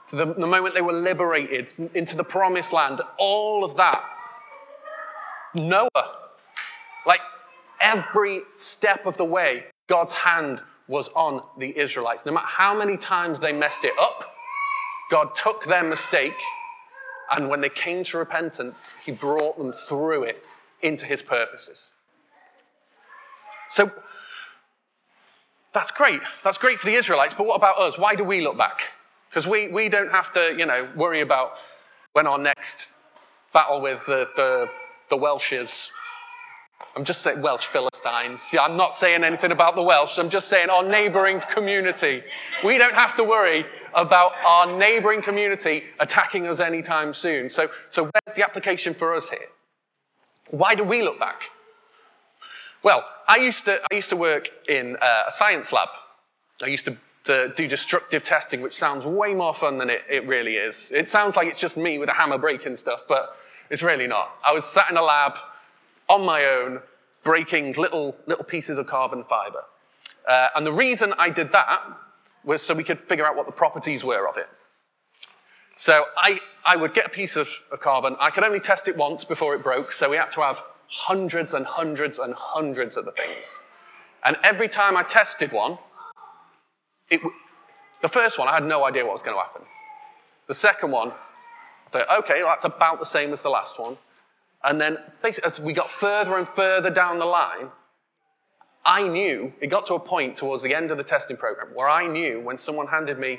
to 0.09 0.17
the, 0.17 0.25
the 0.33 0.47
moment 0.47 0.75
they 0.75 0.81
were 0.81 0.95
liberated 0.95 1.69
into 1.95 2.17
the 2.17 2.25
promised 2.25 2.73
land, 2.73 3.01
all 3.19 3.65
of 3.65 3.77
that. 3.77 4.03
Noah, 5.55 5.89
like 7.07 7.21
every 7.81 8.43
step 8.57 9.07
of 9.07 9.17
the 9.17 9.25
way, 9.25 9.65
God's 9.89 10.13
hand 10.13 10.63
was 10.89 11.09
on 11.15 11.43
the 11.59 11.77
Israelites. 11.79 12.25
No 12.25 12.33
matter 12.33 12.47
how 12.47 12.77
many 12.77 12.97
times 12.97 13.41
they 13.41 13.53
messed 13.53 13.85
it 13.85 13.95
up, 14.01 14.25
God 15.11 15.35
took 15.35 15.65
their 15.65 15.85
mistake 15.85 16.35
and 17.31 17.49
when 17.49 17.61
they 17.61 17.69
came 17.69 18.05
to 18.05 18.19
repentance, 18.19 18.89
he 19.05 19.13
brought 19.13 19.59
them 19.59 19.73
through 19.73 20.25
it 20.25 20.43
into 20.83 21.05
his 21.05 21.23
purposes. 21.23 21.91
So 23.75 23.91
that's 25.75 25.91
great. 25.91 26.21
That's 26.43 26.59
great 26.59 26.79
for 26.79 26.87
the 26.87 26.95
Israelites, 26.95 27.35
but 27.37 27.47
what 27.47 27.57
about 27.57 27.79
us? 27.79 27.99
Why 27.99 28.15
do 28.15 28.25
we 28.25 28.41
look 28.41 28.57
back? 28.57 28.81
Because 29.29 29.47
we, 29.47 29.69
we 29.69 29.91
don't 29.91 30.11
have 30.11 30.33
to, 30.33 30.55
you 30.57 30.65
know, 30.65 30.89
worry 30.97 31.21
about 31.21 31.53
when 32.15 32.27
our 32.27 32.39
next 32.39 32.89
battle 33.53 33.81
with 33.83 34.01
the, 34.07 34.27
the, 34.37 34.69
the 35.11 35.17
Welshes 35.17 35.89
I'm 36.97 37.05
just 37.05 37.23
saying 37.23 37.43
Welsh 37.43 37.67
Philistines. 37.67 38.43
Yeah, 38.53 38.63
I'm 38.63 38.77
not 38.77 38.95
saying 38.95 39.23
anything 39.23 39.53
about 39.53 39.77
the 39.77 39.83
Welsh. 39.83 40.19
I'm 40.19 40.29
just 40.29 40.49
saying 40.49 40.69
our 40.69 40.83
neighboring 40.83 41.41
community. 41.53 42.23
We 42.65 42.79
don't 42.79 42.95
have 42.95 43.15
to 43.17 43.25
worry 43.25 43.65
about 43.95 44.33
our 44.45 44.79
neighboring 44.79 45.23
community 45.23 45.85
attacking 46.01 46.49
us 46.49 46.61
anytime 46.61 47.15
soon. 47.15 47.49
So, 47.49 47.69
so 47.91 48.03
where's 48.05 48.37
the 48.37 48.43
application 48.43 48.95
for 48.95 49.15
us 49.15 49.29
here? 49.29 49.47
Why 50.51 50.75
do 50.75 50.83
we 50.83 51.03
look 51.03 51.21
back? 51.21 51.43
Well, 52.83 53.05
I 53.27 53.37
used 53.37 53.65
to, 53.67 53.81
I 53.91 53.95
used 53.95 54.09
to 54.09 54.17
work 54.17 54.49
in 54.69 54.97
uh, 54.97 55.25
a 55.29 55.33
science 55.33 55.73
lab. 55.73 55.89
I 56.63 56.67
used 56.67 56.85
to, 56.87 56.97
to, 57.25 57.53
do 57.57 57.69
destructive 57.69 58.23
testing, 58.23 58.61
which 58.61 58.77
sounds 58.77 59.05
way 59.05 59.35
more 59.35 59.55
fun 59.55 59.79
than 59.79 59.91
it, 59.91 60.03
it 60.11 60.27
really 60.27 60.55
is. 60.55 60.91
It 60.93 61.09
sounds 61.09 61.37
like 61.37 61.49
it's 61.49 61.61
just 61.61 61.77
me 61.77 61.99
with 61.99 62.09
a 62.09 62.15
hammer 62.15 62.39
breaking 62.39 62.77
stuff, 62.77 63.03
but 63.07 63.37
it's 63.71 63.83
really 63.83 64.07
not. 64.07 64.31
I 64.45 64.53
was 64.53 64.65
sat 64.65 64.91
in 64.91 64.97
a 64.97 65.03
lab 65.03 65.35
on 66.09 66.25
my 66.25 66.45
own, 66.45 66.81
breaking 67.23 67.75
little, 67.75 68.17
little 68.27 68.45
pieces 68.45 68.79
of 68.79 68.87
carbon 68.87 69.25
fiber. 69.25 69.63
Uh, 70.27 70.49
and 70.57 70.67
the 70.67 70.73
reason 70.73 71.13
I 71.19 71.31
did 71.31 71.53
that 71.53 71.83
was 72.45 72.63
so 72.63 72.75
we 72.75 72.85
could 72.85 73.01
figure 73.09 73.27
out 73.27 73.37
what 73.37 73.47
the 73.47 73.53
properties 73.53 74.05
were 74.05 74.29
of 74.29 74.37
it. 74.37 74.49
So 75.77 76.05
I, 76.17 76.41
I 76.65 76.77
would 76.77 76.95
get 76.95 77.07
a 77.07 77.11
piece 77.11 77.37
of, 77.37 77.49
of 77.71 77.81
carbon. 77.81 78.17
I 78.19 78.31
could 78.31 78.45
only 78.45 78.61
test 78.61 78.89
it 78.89 78.97
once 78.97 79.25
before 79.25 79.55
it 79.55 79.63
broke, 79.63 79.93
so 79.93 80.11
we 80.11 80.17
had 80.17 80.31
to 80.33 80.41
have 80.41 80.61
hundreds 80.89 81.55
and 81.55 81.65
hundreds 81.65 82.19
and 82.19 82.35
hundreds 82.35 82.97
of 82.97 83.05
the 83.05 83.13
things. 83.13 83.47
And 84.25 84.37
every 84.43 84.69
time 84.69 84.97
I 84.97 85.03
tested 85.03 85.53
one, 85.53 85.79
it, 87.11 87.21
the 88.03 88.09
first 88.09 88.39
one, 88.39 88.49
I 88.49 88.55
had 88.55 88.65
no 88.65 88.85
idea 88.85 89.05
what 89.05 89.15
was 89.15 89.23
going 89.23 89.37
to 89.37 89.43
happen. 89.43 89.63
The 90.47 90.55
second 90.55 90.91
one, 90.91 91.13
Thought, 91.93 92.07
okay, 92.25 92.43
well, 92.43 92.49
that's 92.49 92.65
about 92.65 93.01
the 93.01 93.07
same 93.07 93.33
as 93.33 93.43
the 93.43 93.49
last 93.49 93.79
one. 93.79 93.97
And 94.65 94.81
then 94.81 94.99
as 95.45 95.61
we 95.61 95.73
got 95.73 95.91
further 95.91 96.37
and 96.37 96.49
further 96.57 96.91
down 96.91 97.19
the 97.19 97.25
line, 97.25 97.71
I 98.85 99.07
knew, 99.07 99.53
it 99.61 99.69
got 99.69 99.87
to 99.87 99.95
a 99.95 100.01
point 100.01 100.37
towards 100.37 100.63
the 100.63 100.75
end 100.75 100.91
of 100.91 100.97
the 100.97 101.05
testing 101.05 101.37
program 101.37 101.69
where 101.75 101.89
I 101.89 102.07
knew 102.07 102.41
when 102.41 102.59
someone 102.59 102.87
handed 102.87 103.19
me 103.19 103.39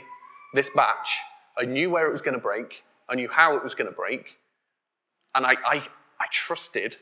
this 0.53 0.69
batch, 0.75 1.17
I 1.57 1.65
knew 1.65 1.89
where 1.89 2.07
it 2.07 2.11
was 2.11 2.21
going 2.21 2.35
to 2.35 2.41
break, 2.41 2.83
I 3.09 3.15
knew 3.15 3.27
how 3.27 3.57
it 3.57 3.63
was 3.63 3.75
going 3.75 3.89
to 3.89 3.95
break, 3.95 4.25
and 5.35 5.45
I, 5.45 5.53
I, 5.65 5.75
I 6.19 6.25
trusted 6.31 6.95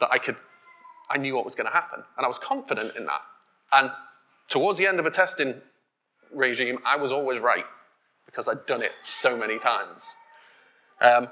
that 0.00 0.10
I 0.10 0.18
could, 0.18 0.36
I 1.10 1.18
knew 1.18 1.34
what 1.34 1.44
was 1.44 1.54
going 1.54 1.66
to 1.66 1.72
happen. 1.72 2.02
And 2.16 2.24
I 2.24 2.28
was 2.28 2.38
confident 2.38 2.96
in 2.96 3.04
that. 3.06 3.20
And 3.72 3.90
towards 4.48 4.78
the 4.78 4.86
end 4.86 4.98
of 4.98 5.06
a 5.06 5.10
testing 5.10 5.54
regime, 6.32 6.78
I 6.84 6.96
was 6.96 7.12
always 7.12 7.40
right 7.40 7.64
because 8.26 8.48
I'd 8.48 8.66
done 8.66 8.82
it 8.82 8.92
so 9.02 9.36
many 9.36 9.58
times. 9.58 10.04
Um, 11.00 11.28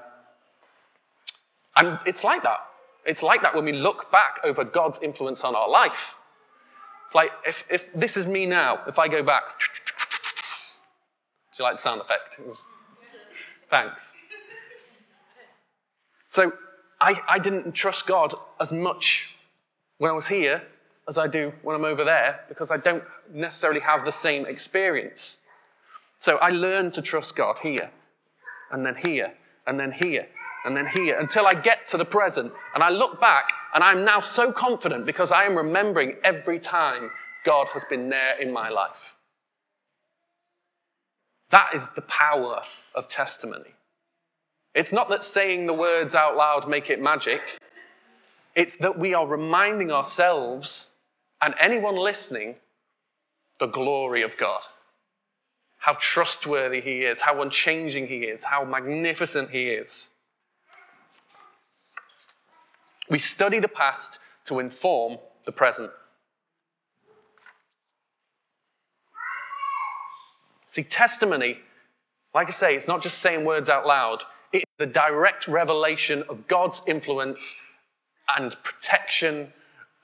and 1.75 1.99
it's 2.05 2.23
like 2.23 2.43
that. 2.43 2.59
It's 3.05 3.21
like 3.21 3.41
that 3.41 3.55
when 3.55 3.65
we 3.65 3.73
look 3.73 4.11
back 4.11 4.39
over 4.43 4.63
God's 4.63 4.99
influence 5.01 5.41
on 5.41 5.55
our 5.55 5.69
life. 5.69 6.15
It's 7.07 7.15
like 7.15 7.31
if, 7.45 7.63
if 7.69 7.85
this 7.93 8.15
is 8.15 8.25
me 8.25 8.45
now, 8.45 8.79
if 8.87 8.97
I 8.97 9.07
go 9.07 9.23
back, 9.23 9.43
do 11.51 11.63
you 11.63 11.65
like 11.65 11.75
the 11.75 11.81
sound 11.81 12.01
effect? 12.01 12.39
Thanks. 13.69 14.11
So 16.29 16.51
I, 16.99 17.19
I 17.27 17.39
didn't 17.39 17.73
trust 17.73 18.07
God 18.07 18.33
as 18.59 18.71
much 18.71 19.27
when 19.97 20.09
I 20.09 20.13
was 20.13 20.25
here 20.25 20.61
as 21.07 21.17
I 21.17 21.27
do 21.27 21.51
when 21.61 21.75
I'm 21.75 21.85
over 21.85 22.03
there 22.03 22.39
because 22.47 22.71
I 22.71 22.77
don't 22.77 23.03
necessarily 23.31 23.81
have 23.81 24.05
the 24.05 24.11
same 24.11 24.45
experience. 24.45 25.37
So 26.19 26.37
I 26.37 26.49
learned 26.49 26.93
to 26.93 27.01
trust 27.01 27.35
God 27.35 27.59
here, 27.61 27.91
and 28.71 28.85
then 28.85 28.95
here, 28.95 29.33
and 29.67 29.79
then 29.79 29.91
here, 29.91 30.27
and 30.65 30.75
then 30.75 30.87
here, 30.87 31.19
until 31.19 31.47
I 31.47 31.53
get 31.53 31.85
to 31.87 31.97
the 31.97 32.05
present. 32.05 32.51
And 32.73 32.83
I 32.83 32.89
look 32.89 33.19
back, 33.19 33.51
and 33.73 33.83
I'm 33.83 34.05
now 34.05 34.19
so 34.19 34.51
confident 34.51 35.05
because 35.05 35.31
I 35.31 35.43
am 35.43 35.55
remembering 35.55 36.15
every 36.23 36.59
time 36.59 37.09
God 37.45 37.67
has 37.73 37.83
been 37.89 38.09
there 38.09 38.39
in 38.39 38.51
my 38.51 38.69
life. 38.69 39.15
That 41.51 41.75
is 41.75 41.87
the 41.95 42.01
power 42.03 42.61
of 42.95 43.07
testimony. 43.07 43.73
It's 44.73 44.91
not 44.91 45.09
that 45.09 45.23
saying 45.23 45.67
the 45.67 45.73
words 45.73 46.15
out 46.15 46.35
loud 46.35 46.67
make 46.67 46.89
it 46.89 47.01
magic. 47.01 47.41
It's 48.55 48.75
that 48.77 48.97
we 48.97 49.13
are 49.13 49.27
reminding 49.27 49.91
ourselves 49.91 50.87
and 51.41 51.53
anyone 51.59 51.95
listening 51.95 52.55
the 53.59 53.67
glory 53.67 54.23
of 54.23 54.35
God 54.37 54.61
how 55.83 55.91
trustworthy 55.99 56.79
he 56.79 57.01
is, 57.03 57.19
how 57.19 57.41
unchanging 57.41 58.07
he 58.07 58.19
is, 58.19 58.41
how 58.41 58.63
magnificent 58.63 59.49
he 59.49 59.65
is. 59.67 60.07
We 63.09 63.19
study 63.19 63.59
the 63.59 63.67
past 63.67 64.19
to 64.45 64.59
inform 64.59 65.17
the 65.45 65.51
present. 65.51 65.91
See, 70.71 70.83
testimony, 70.83 71.57
like 72.33 72.47
I 72.47 72.51
say, 72.51 72.75
it's 72.77 72.87
not 72.87 73.03
just 73.03 73.17
saying 73.17 73.43
words 73.43 73.67
out 73.67 73.85
loud, 73.85 74.19
it's 74.53 74.71
the 74.79 74.85
direct 74.85 75.49
revelation 75.49 76.23
of 76.29 76.47
God's 76.47 76.81
influence 76.87 77.41
and 78.37 78.55
protection 78.63 79.51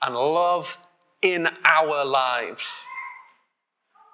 and 0.02 0.14
love 0.14 0.76
in 1.22 1.48
our 1.64 2.04
lives. 2.04 2.66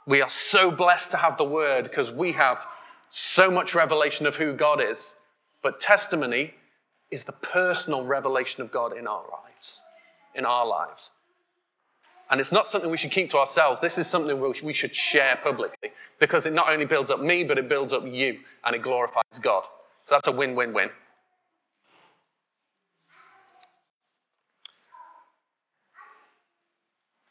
We 0.06 0.22
are 0.22 0.30
so 0.30 0.70
blessed 0.70 1.10
to 1.10 1.16
have 1.16 1.36
the 1.36 1.44
word 1.44 1.84
because 1.84 2.12
we 2.12 2.32
have 2.32 2.64
so 3.10 3.50
much 3.50 3.74
revelation 3.74 4.26
of 4.26 4.36
who 4.36 4.52
God 4.52 4.80
is. 4.80 5.14
But 5.62 5.80
testimony 5.80 6.54
is 7.10 7.24
the 7.24 7.32
personal 7.32 8.06
revelation 8.06 8.62
of 8.62 8.70
God 8.70 8.96
in 8.96 9.06
our 9.06 9.24
lives. 9.30 9.80
In 10.34 10.44
our 10.44 10.66
lives. 10.66 11.10
And 12.30 12.40
it's 12.40 12.52
not 12.52 12.68
something 12.68 12.90
we 12.90 12.96
should 12.96 13.12
keep 13.12 13.30
to 13.30 13.38
ourselves. 13.38 13.80
This 13.80 13.98
is 13.98 14.06
something 14.06 14.40
we 14.62 14.72
should 14.72 14.94
share 14.94 15.38
publicly 15.42 15.90
because 16.18 16.46
it 16.46 16.52
not 16.52 16.68
only 16.68 16.84
builds 16.84 17.10
up 17.10 17.20
me, 17.20 17.44
but 17.44 17.58
it 17.58 17.68
builds 17.68 17.92
up 17.92 18.04
you 18.04 18.38
and 18.64 18.74
it 18.74 18.82
glorifies 18.82 19.22
God. 19.40 19.64
So 20.04 20.14
that's 20.14 20.26
a 20.26 20.32
win 20.32 20.54
win 20.54 20.72
win. 20.72 20.90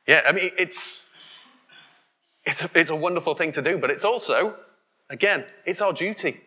Yeah, 0.07 0.21
I 0.27 0.31
mean, 0.33 0.51
it's, 0.57 1.01
it's, 2.45 2.65
it's 2.75 2.89
a 2.89 2.95
wonderful 2.95 3.35
thing 3.35 3.51
to 3.53 3.61
do, 3.61 3.77
but 3.77 3.89
it's 3.89 4.03
also, 4.03 4.55
again, 5.09 5.45
it's 5.65 5.81
our 5.81 5.93
duty. 5.93 6.39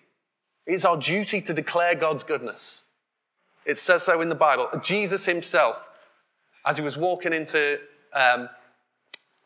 It's 0.66 0.84
our 0.84 0.96
duty 0.96 1.40
to 1.42 1.54
declare 1.54 1.94
God's 1.94 2.22
goodness. 2.22 2.82
It 3.64 3.78
says 3.78 4.02
so 4.02 4.20
in 4.20 4.28
the 4.28 4.34
Bible. 4.34 4.68
Jesus 4.82 5.24
himself, 5.24 5.76
as 6.64 6.76
he 6.76 6.82
was 6.82 6.96
walking 6.96 7.32
into, 7.32 7.78
um, 8.14 8.48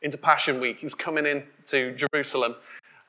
into 0.03 0.19
Passion 0.19 0.61
Week, 0.61 0.79
he 0.79 0.87
was 0.87 0.95
coming 0.95 1.27
into 1.27 1.97
Jerusalem, 1.97 2.57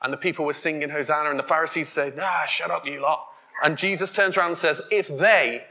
and 0.02 0.12
the 0.12 0.16
people 0.16 0.44
were 0.44 0.54
singing 0.54 0.88
Hosanna, 0.88 1.30
and 1.30 1.38
the 1.38 1.44
Pharisees 1.44 1.88
said, 1.88 2.18
Ah, 2.20 2.44
shut 2.46 2.70
up, 2.70 2.86
you 2.86 3.00
lot. 3.00 3.26
And 3.62 3.76
Jesus 3.76 4.12
turns 4.12 4.36
around 4.36 4.50
and 4.50 4.58
says, 4.58 4.80
If 4.90 5.08
they, 5.08 5.62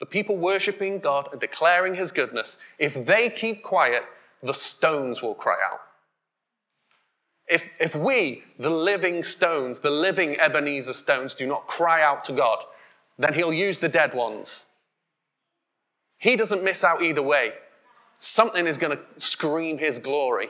the 0.00 0.06
people 0.06 0.36
worshiping 0.36 0.98
God 0.98 1.28
and 1.32 1.40
declaring 1.40 1.94
his 1.94 2.12
goodness, 2.12 2.58
if 2.78 2.94
they 3.06 3.30
keep 3.30 3.62
quiet, 3.62 4.02
the 4.42 4.52
stones 4.52 5.22
will 5.22 5.34
cry 5.34 5.56
out. 5.72 5.80
If, 7.48 7.62
if 7.78 7.94
we, 7.94 8.42
the 8.58 8.70
living 8.70 9.22
stones, 9.22 9.78
the 9.78 9.90
living 9.90 10.38
Ebenezer 10.38 10.92
stones, 10.92 11.34
do 11.34 11.46
not 11.46 11.66
cry 11.68 12.02
out 12.02 12.24
to 12.24 12.32
God, 12.32 12.58
then 13.18 13.34
he'll 13.34 13.52
use 13.52 13.78
the 13.78 13.88
dead 13.88 14.14
ones. 14.14 14.64
He 16.18 16.34
doesn't 16.36 16.64
miss 16.64 16.82
out 16.82 17.02
either 17.02 17.22
way. 17.22 17.52
Something 18.18 18.66
is 18.66 18.78
going 18.78 18.96
to 18.96 19.02
scream 19.20 19.78
his 19.78 19.98
glory. 19.98 20.48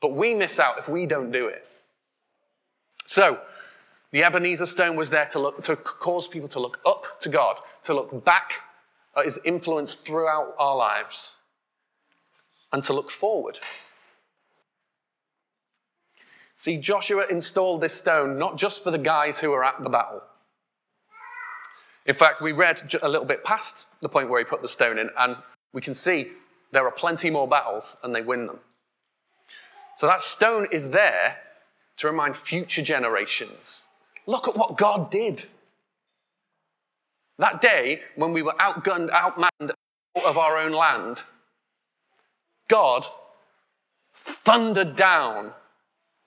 But 0.00 0.14
we 0.14 0.34
miss 0.34 0.58
out 0.58 0.78
if 0.78 0.88
we 0.88 1.06
don't 1.06 1.30
do 1.30 1.46
it. 1.46 1.66
So, 3.06 3.38
the 4.10 4.24
Ebenezer 4.24 4.66
stone 4.66 4.96
was 4.96 5.10
there 5.10 5.26
to, 5.26 5.38
look, 5.38 5.62
to 5.64 5.76
cause 5.76 6.26
people 6.26 6.48
to 6.50 6.60
look 6.60 6.78
up 6.86 7.20
to 7.20 7.28
God, 7.28 7.60
to 7.84 7.94
look 7.94 8.24
back 8.24 8.52
at 9.16 9.24
his 9.26 9.38
influence 9.44 9.94
throughout 9.94 10.54
our 10.58 10.76
lives, 10.76 11.32
and 12.72 12.82
to 12.84 12.92
look 12.92 13.10
forward 13.10 13.58
See, 16.64 16.78
Joshua 16.78 17.26
installed 17.28 17.82
this 17.82 17.92
stone 17.92 18.38
not 18.38 18.56
just 18.56 18.82
for 18.82 18.90
the 18.90 18.96
guys 18.96 19.38
who 19.38 19.50
were 19.50 19.62
at 19.62 19.82
the 19.82 19.90
battle. 19.90 20.22
In 22.06 22.14
fact, 22.14 22.40
we 22.40 22.52
read 22.52 22.80
a 23.02 23.08
little 23.08 23.26
bit 23.26 23.44
past 23.44 23.86
the 24.00 24.08
point 24.08 24.30
where 24.30 24.40
he 24.40 24.46
put 24.46 24.62
the 24.62 24.68
stone 24.68 24.96
in, 24.96 25.10
and 25.18 25.36
we 25.74 25.82
can 25.82 25.92
see 25.92 26.32
there 26.72 26.86
are 26.86 26.90
plenty 26.90 27.28
more 27.28 27.46
battles, 27.46 27.98
and 28.02 28.14
they 28.14 28.22
win 28.22 28.46
them. 28.46 28.60
So 29.98 30.06
that 30.06 30.22
stone 30.22 30.66
is 30.72 30.88
there 30.88 31.36
to 31.98 32.06
remind 32.06 32.34
future 32.34 32.82
generations 32.82 33.82
look 34.26 34.48
at 34.48 34.56
what 34.56 34.78
God 34.78 35.10
did. 35.10 35.44
That 37.38 37.60
day, 37.60 38.00
when 38.16 38.32
we 38.32 38.40
were 38.40 38.54
outgunned, 38.58 39.10
outmanned 39.10 39.70
out 40.16 40.24
of 40.24 40.38
our 40.38 40.56
own 40.56 40.72
land, 40.72 41.22
God 42.70 43.04
thundered 44.46 44.96
down 44.96 45.52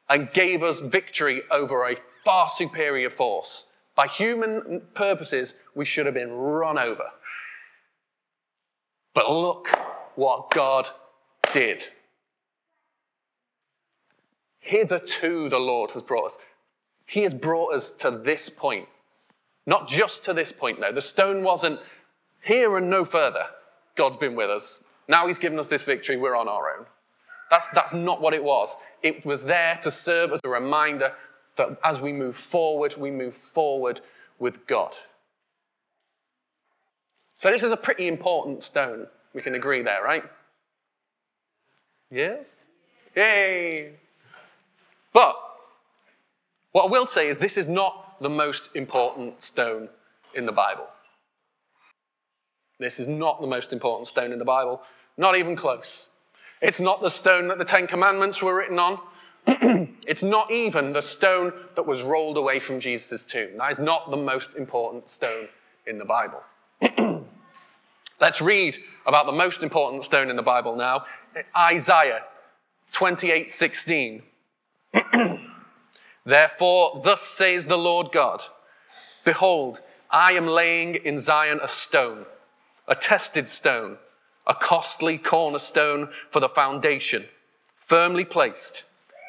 and 0.10 0.32
gave 0.34 0.63
us 0.63 0.80
victory 0.80 1.41
over 1.52 1.89
a 1.89 1.98
far 2.24 2.50
superior 2.50 3.10
force. 3.10 3.65
By 3.96 4.08
human 4.08 4.82
purposes, 4.93 5.54
we 5.76 5.86
should 5.86 6.06
have 6.06 6.15
been 6.15 6.32
run 6.32 6.78
over. 6.78 7.06
But 9.13 9.32
look 9.32 9.67
what 10.15 10.52
God 10.52 10.88
did. 11.54 11.84
Hitherto, 14.60 15.50
the 15.50 15.58
Lord 15.58 15.91
has 15.91 16.04
brought 16.04 16.28
us. 16.28 16.38
He 17.06 17.24
has 17.24 17.34
brought 17.34 17.74
us 17.74 17.91
to 18.00 18.22
this 18.24 18.50
point. 18.50 18.88
Not 19.65 19.88
just 19.88 20.24
to 20.26 20.34
this 20.34 20.52
point, 20.52 20.80
though. 20.80 20.91
The 20.91 21.02
stone 21.02 21.43
wasn't 21.43 21.80
here 22.41 22.78
and 22.78 22.89
no 22.89 23.04
further. 23.06 23.46
God's 23.96 24.17
been 24.17 24.36
with 24.36 24.50
us. 24.50 24.80
Now 25.08 25.28
He's 25.28 25.39
given 25.39 25.58
us 25.60 25.67
this 25.67 25.82
victory. 25.84 26.17
We're 26.17 26.36
on 26.36 26.48
our 26.48 26.78
own. 26.78 26.86
That's, 27.50 27.68
that's 27.74 27.94
not 27.94 28.22
what 28.22 28.34
it 28.34 28.44
was. 28.44 28.76
It 29.04 29.26
was 29.26 29.44
there 29.44 29.80
to 29.82 29.92
serve 29.92 30.32
as 30.34 30.42
a 30.44 30.50
reminder 30.50 31.14
that 31.58 31.78
as 31.84 32.00
we 32.00 32.12
move 32.12 32.36
forward, 32.36 32.96
we 32.98 33.12
move 33.12 33.36
forward 33.54 34.02
with 34.40 34.66
God. 34.68 34.94
So, 37.40 37.52
this 37.52 37.64
is 37.64 37.72
a 37.72 37.78
pretty 37.78 38.08
important 38.08 38.64
stone. 38.64 39.08
We 39.34 39.42
can 39.42 39.56
agree 39.56 39.84
there, 39.84 40.04
right? 40.04 40.24
Yes? 42.10 42.48
Yay! 43.16 43.94
But 45.14 45.36
what 46.72 46.86
I 46.86 46.92
will 46.92 47.08
say 47.08 47.30
is 47.30 47.38
this 47.38 47.58
is 47.58 47.68
not 47.68 48.20
the 48.22 48.30
most 48.30 48.70
important 48.76 49.42
stone 49.42 49.90
in 50.34 50.46
the 50.46 50.52
Bible. 50.52 50.88
This 52.80 53.00
is 53.00 53.08
not 53.08 53.42
the 53.42 53.48
most 53.48 53.74
important 53.74 54.08
stone 54.08 54.32
in 54.32 54.40
the 54.40 54.46
Bible, 54.46 54.82
not 55.18 55.36
even 55.36 55.56
close. 55.56 56.08
It's 56.62 56.80
not 56.80 57.02
the 57.02 57.10
stone 57.10 57.48
that 57.50 57.58
the 57.58 57.65
Ten 57.65 57.88
Commandments 57.88 58.41
were 58.41 58.56
written 58.56 58.80
on, 58.80 59.00
it's 60.08 60.24
not 60.24 60.52
even 60.52 60.91
the 60.91 61.02
stone 61.02 61.54
that 61.76 61.86
was 61.86 62.02
rolled 62.02 62.38
away 62.38 62.60
from 62.60 62.80
Jesus' 62.80 63.24
tomb. 63.24 63.58
That 63.58 63.72
is 63.72 63.80
not 63.80 64.10
the 64.10 64.17
most 64.17 64.56
important 64.56 65.10
stone 65.10 65.48
in 65.86 65.98
the 65.98 66.06
Bible. 66.06 66.41
Let's 68.20 68.41
read 68.41 68.78
about 69.06 69.28
the 69.28 69.32
most 69.32 69.62
important 69.62 70.04
stone 70.04 70.30
in 70.30 70.36
the 70.36 70.41
Bible 70.41 70.76
now 70.76 71.06
Isaiah 71.56 72.24
28 72.93 73.52
16. 73.52 74.24
Therefore, 76.26 77.02
thus 77.04 77.22
says 77.22 77.65
the 77.65 77.78
Lord 77.78 78.08
God 78.12 78.41
Behold, 79.24 79.80
I 80.10 80.34
am 80.34 80.48
laying 80.48 80.96
in 80.96 81.20
Zion 81.20 81.60
a 81.62 81.67
stone, 81.67 82.26
a 82.88 82.96
tested 82.96 83.48
stone, 83.50 83.98
a 84.48 84.56
costly 84.56 85.18
cornerstone 85.18 86.10
for 86.32 86.40
the 86.40 86.50
foundation, 86.50 87.26
firmly 87.88 88.24
placed. 88.24 88.84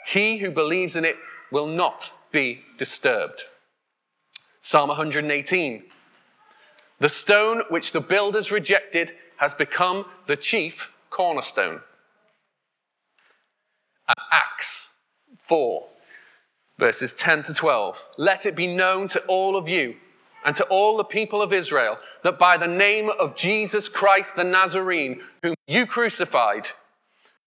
He 0.06 0.38
who 0.38 0.50
believes 0.50 0.96
in 0.96 1.04
it 1.04 1.16
will 1.50 1.66
not 1.66 2.10
be 2.32 2.60
disturbed. 2.78 3.42
Psalm 4.62 4.88
118 4.88 5.82
The 7.00 7.08
stone 7.08 7.62
which 7.68 7.92
the 7.92 8.00
builders 8.00 8.52
rejected 8.52 9.12
has 9.36 9.54
become 9.54 10.04
the 10.26 10.36
chief 10.36 10.88
cornerstone. 11.10 11.80
Acts 14.32 14.88
4, 15.48 15.86
verses 16.78 17.12
10 17.18 17.44
to 17.44 17.54
12. 17.54 17.96
Let 18.16 18.46
it 18.46 18.56
be 18.56 18.66
known 18.66 19.08
to 19.08 19.20
all 19.26 19.56
of 19.56 19.68
you 19.68 19.96
and 20.44 20.56
to 20.56 20.64
all 20.64 20.96
the 20.96 21.04
people 21.04 21.42
of 21.42 21.52
Israel 21.52 21.98
that 22.22 22.38
by 22.38 22.56
the 22.56 22.66
name 22.66 23.10
of 23.18 23.36
Jesus 23.36 23.88
Christ 23.88 24.36
the 24.36 24.44
Nazarene, 24.44 25.20
whom 25.42 25.54
you 25.66 25.86
crucified, 25.86 26.68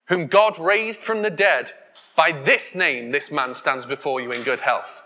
whom 0.08 0.26
God 0.26 0.58
raised 0.58 1.00
from 1.00 1.22
the 1.22 1.30
dead, 1.30 1.72
by 2.16 2.32
this 2.44 2.74
name 2.74 3.10
this 3.10 3.30
man 3.30 3.54
stands 3.54 3.86
before 3.86 4.20
you 4.20 4.32
in 4.32 4.42
good 4.42 4.60
health. 4.60 5.02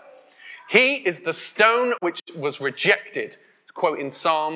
He 0.69 0.95
is 0.95 1.21
the 1.21 1.33
stone 1.33 1.93
which 2.01 2.19
was 2.35 2.59
rejected, 2.59 3.37
quoting 3.73 4.11
Psalm 4.11 4.55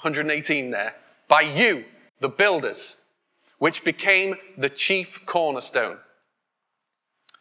118 0.00 0.70
there, 0.70 0.94
by 1.28 1.42
you, 1.42 1.84
the 2.20 2.28
builders, 2.28 2.96
which 3.58 3.84
became 3.84 4.34
the 4.58 4.68
chief 4.68 5.20
cornerstone. 5.24 5.98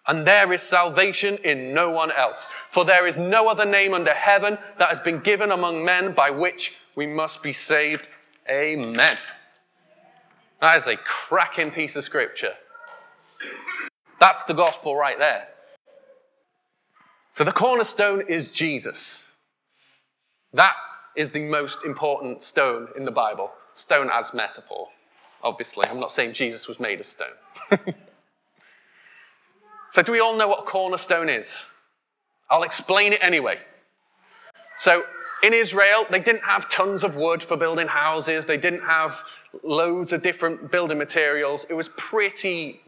And 0.07 0.25
there 0.25 0.51
is 0.51 0.61
salvation 0.63 1.37
in 1.43 1.73
no 1.73 1.91
one 1.91 2.11
else. 2.11 2.47
For 2.71 2.85
there 2.85 3.07
is 3.07 3.17
no 3.17 3.47
other 3.47 3.65
name 3.65 3.93
under 3.93 4.13
heaven 4.13 4.57
that 4.79 4.89
has 4.89 4.99
been 4.99 5.19
given 5.19 5.51
among 5.51 5.85
men 5.85 6.13
by 6.13 6.31
which 6.31 6.73
we 6.95 7.05
must 7.05 7.43
be 7.43 7.53
saved. 7.53 8.07
Amen. 8.49 9.17
That 10.59 10.77
is 10.79 10.87
a 10.87 10.97
cracking 10.97 11.71
piece 11.71 11.95
of 11.95 12.03
scripture. 12.03 12.53
That's 14.19 14.43
the 14.45 14.53
gospel 14.53 14.95
right 14.95 15.17
there. 15.17 15.47
So 17.35 17.43
the 17.43 17.51
cornerstone 17.51 18.23
is 18.27 18.49
Jesus. 18.51 19.19
That 20.53 20.73
is 21.15 21.29
the 21.29 21.39
most 21.39 21.85
important 21.85 22.43
stone 22.43 22.87
in 22.97 23.05
the 23.05 23.11
Bible. 23.11 23.51
Stone 23.73 24.09
as 24.11 24.33
metaphor, 24.33 24.87
obviously. 25.43 25.87
I'm 25.87 25.99
not 25.99 26.11
saying 26.11 26.33
Jesus 26.33 26.67
was 26.67 26.79
made 26.79 26.99
of 26.99 27.07
stone. 27.07 27.29
So, 29.91 30.01
do 30.01 30.11
we 30.11 30.19
all 30.19 30.37
know 30.37 30.47
what 30.47 30.65
cornerstone 30.65 31.27
is? 31.27 31.53
I'll 32.49 32.63
explain 32.63 33.13
it 33.13 33.19
anyway. 33.21 33.57
So, 34.79 35.03
in 35.43 35.53
Israel, 35.53 36.05
they 36.09 36.19
didn't 36.19 36.43
have 36.43 36.69
tons 36.69 37.03
of 37.03 37.15
wood 37.15 37.43
for 37.43 37.57
building 37.57 37.87
houses, 37.87 38.45
they 38.45 38.57
didn't 38.57 38.83
have 38.83 39.15
loads 39.63 40.13
of 40.13 40.21
different 40.21 40.71
building 40.71 40.97
materials. 40.97 41.65
It 41.69 41.73
was 41.73 41.89
pretty 41.97 42.79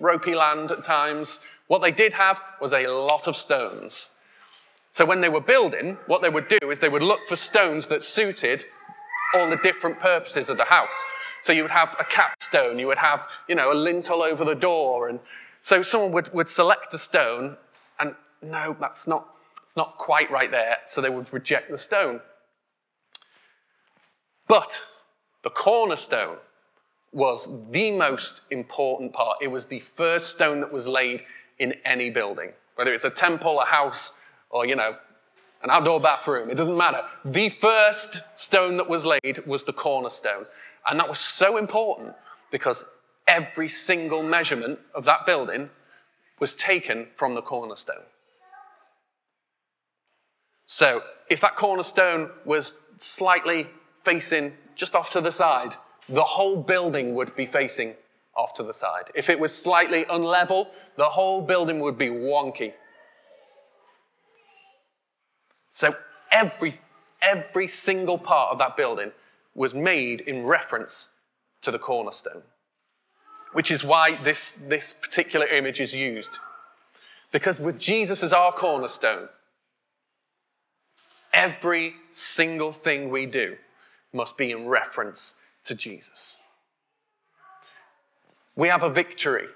ropey 0.00 0.34
land 0.34 0.70
at 0.72 0.84
times. 0.84 1.38
What 1.68 1.80
they 1.80 1.92
did 1.92 2.12
have 2.14 2.40
was 2.60 2.72
a 2.72 2.86
lot 2.86 3.28
of 3.28 3.36
stones. 3.36 4.08
So, 4.90 5.04
when 5.04 5.20
they 5.20 5.28
were 5.28 5.40
building, 5.40 5.96
what 6.06 6.22
they 6.22 6.28
would 6.28 6.48
do 6.48 6.70
is 6.70 6.80
they 6.80 6.88
would 6.88 7.02
look 7.02 7.20
for 7.28 7.36
stones 7.36 7.86
that 7.86 8.02
suited 8.02 8.64
all 9.34 9.48
the 9.48 9.58
different 9.58 10.00
purposes 10.00 10.48
of 10.48 10.56
the 10.56 10.64
house. 10.64 10.94
So 11.42 11.52
you 11.52 11.62
would 11.62 11.70
have 11.70 11.94
a 12.00 12.04
capstone, 12.04 12.78
you 12.78 12.86
would 12.88 12.98
have, 12.98 13.28
you 13.48 13.54
know, 13.54 13.72
a 13.72 13.74
lintel 13.74 14.22
over 14.22 14.44
the 14.44 14.54
door, 14.54 15.08
and 15.08 15.20
so 15.68 15.82
someone 15.82 16.12
would, 16.12 16.32
would 16.32 16.48
select 16.48 16.94
a 16.94 16.98
stone, 16.98 17.54
and 18.00 18.14
no, 18.40 18.74
that's 18.80 19.06
not, 19.06 19.34
it's 19.66 19.76
not 19.76 19.98
quite 19.98 20.30
right 20.30 20.50
there, 20.50 20.78
so 20.86 21.02
they 21.02 21.10
would 21.10 21.30
reject 21.30 21.70
the 21.70 21.76
stone. 21.76 22.20
But 24.46 24.72
the 25.42 25.50
cornerstone 25.50 26.38
was 27.12 27.50
the 27.70 27.90
most 27.90 28.40
important 28.50 29.12
part. 29.12 29.36
It 29.42 29.48
was 29.48 29.66
the 29.66 29.80
first 29.80 30.30
stone 30.30 30.62
that 30.62 30.72
was 30.72 30.86
laid 30.86 31.24
in 31.58 31.74
any 31.84 32.08
building, 32.08 32.52
whether 32.76 32.94
it's 32.94 33.04
a 33.04 33.10
temple, 33.10 33.60
a 33.60 33.66
house, 33.66 34.12
or, 34.48 34.64
you 34.64 34.74
know, 34.74 34.96
an 35.62 35.68
outdoor 35.68 36.00
bathroom, 36.00 36.48
it 36.48 36.54
doesn't 36.54 36.78
matter. 36.78 37.02
The 37.26 37.50
first 37.50 38.22
stone 38.36 38.78
that 38.78 38.88
was 38.88 39.04
laid 39.04 39.44
was 39.46 39.64
the 39.64 39.74
cornerstone. 39.74 40.46
And 40.88 40.98
that 40.98 41.10
was 41.10 41.18
so 41.18 41.58
important 41.58 42.14
because 42.50 42.84
every 43.28 43.68
single 43.68 44.22
measurement 44.22 44.78
of 44.94 45.04
that 45.04 45.26
building 45.26 45.68
was 46.40 46.54
taken 46.54 47.06
from 47.16 47.34
the 47.34 47.42
cornerstone. 47.42 48.06
So, 50.66 51.02
if 51.30 51.40
that 51.42 51.56
cornerstone 51.56 52.30
was 52.44 52.74
slightly 52.98 53.66
facing 54.04 54.52
just 54.74 54.94
off 54.94 55.10
to 55.10 55.20
the 55.20 55.30
side, 55.30 55.74
the 56.08 56.24
whole 56.24 56.62
building 56.62 57.14
would 57.14 57.36
be 57.36 57.46
facing 57.46 57.94
off 58.34 58.54
to 58.54 58.62
the 58.62 58.72
side. 58.72 59.10
If 59.14 59.28
it 59.28 59.38
was 59.38 59.54
slightly 59.54 60.04
unlevel, 60.06 60.68
the 60.96 61.08
whole 61.08 61.42
building 61.42 61.80
would 61.80 61.98
be 61.98 62.08
wonky. 62.08 62.72
So, 65.72 65.94
every, 66.32 66.78
every 67.20 67.68
single 67.68 68.18
part 68.18 68.52
of 68.52 68.58
that 68.58 68.76
building 68.76 69.12
was 69.54 69.74
made 69.74 70.22
in 70.22 70.44
reference 70.46 71.08
to 71.62 71.70
the 71.70 71.78
cornerstone 71.78 72.42
which 73.52 73.70
is 73.70 73.82
why 73.82 74.22
this, 74.22 74.52
this 74.68 74.94
particular 75.00 75.46
image 75.46 75.80
is 75.80 75.92
used. 75.92 76.38
Because 77.32 77.60
with 77.60 77.78
Jesus 77.78 78.22
as 78.22 78.32
our 78.32 78.52
cornerstone, 78.52 79.28
every 81.32 81.94
single 82.12 82.72
thing 82.72 83.10
we 83.10 83.26
do 83.26 83.56
must 84.12 84.36
be 84.36 84.50
in 84.50 84.66
reference 84.66 85.34
to 85.64 85.74
Jesus. 85.74 86.36
We 88.56 88.68
have 88.68 88.82
a 88.82 88.90
victory. 88.90 89.46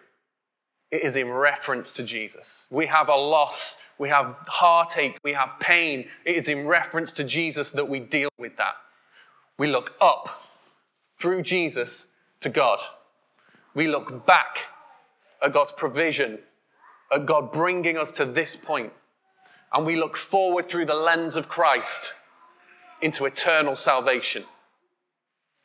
It 0.91 1.03
is 1.03 1.17
in 1.17 1.31
reference 1.31 1.91
to 1.93 2.03
Jesus. 2.03 2.67
We 2.71 2.87
have 2.87 3.09
a 3.09 3.17
loss. 3.17 3.77
We 3.99 4.11
have 4.11 4.37
heartache. 4.47 5.19
We 5.25 5.33
have 5.33 5.49
pain. 5.59 6.07
It 6.27 6.37
is 6.37 6.49
in 6.49 6.67
reference 6.67 7.13
to 7.13 7.25
Jesus 7.25 7.71
that 7.71 7.89
we 7.89 8.01
deal 8.01 8.29
with 8.39 8.57
that. 8.59 8.75
We 9.59 9.69
look 9.69 9.93
up 10.01 10.29
through 11.19 11.43
Jesus 11.43 12.07
to 12.43 12.51
God 12.51 12.79
we 13.75 13.89
look 13.89 14.27
back 14.27 14.59
at 15.43 15.53
God's 15.53 15.73
provision, 15.73 16.39
at 17.13 17.27
God 17.27 17.53
bringing 17.53 17.97
us 17.99 18.11
to 18.13 18.25
this 18.25 18.57
point, 18.57 18.93
and 19.73 19.87
we 19.87 19.97
look 19.97 20.17
forward 20.17 20.69
through 20.69 20.87
the 20.87 20.95
lens 20.95 21.37
of 21.37 21.49
Christ 21.49 22.13
into 23.01 23.25
eternal 23.25 23.75
salvation. 23.75 24.45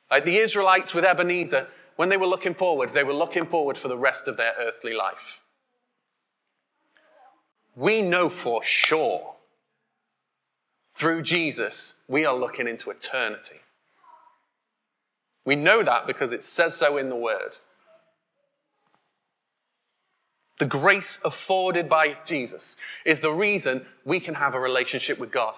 Like 0.09 0.25
the 0.25 0.37
Israelites 0.37 0.93
with 0.93 1.03
Ebenezer, 1.03 1.67
when 1.97 2.09
they 2.09 2.17
were 2.17 2.27
looking 2.27 2.53
forward, 2.53 2.93
they 2.93 3.03
were 3.03 3.13
looking 3.13 3.45
forward 3.45 3.77
for 3.77 3.87
the 3.87 3.97
rest 3.97 4.27
of 4.27 4.37
their 4.37 4.53
earthly 4.59 4.93
life. 4.93 5.41
We 7.75 8.01
know 8.01 8.29
for 8.29 8.63
sure 8.63 9.35
through 10.95 11.21
Jesus, 11.21 11.93
we 12.07 12.25
are 12.25 12.35
looking 12.35 12.67
into 12.67 12.89
eternity. 12.89 13.59
We 15.45 15.55
know 15.55 15.83
that 15.83 16.07
because 16.07 16.31
it 16.31 16.43
says 16.43 16.75
so 16.75 16.97
in 16.97 17.09
the 17.09 17.15
Word. 17.15 17.55
The 20.59 20.65
grace 20.65 21.19
afforded 21.23 21.87
by 21.87 22.17
Jesus 22.25 22.75
is 23.05 23.19
the 23.19 23.31
reason 23.31 23.85
we 24.05 24.19
can 24.19 24.33
have 24.33 24.55
a 24.55 24.59
relationship 24.59 25.19
with 25.19 25.31
God. 25.31 25.53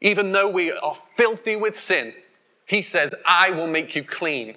Even 0.00 0.32
though 0.32 0.48
we 0.48 0.70
are 0.70 0.96
filthy 1.16 1.56
with 1.56 1.78
sin, 1.78 2.12
he 2.66 2.82
says, 2.82 3.14
I 3.26 3.50
will 3.50 3.66
make 3.66 3.96
you 3.96 4.04
clean. 4.04 4.56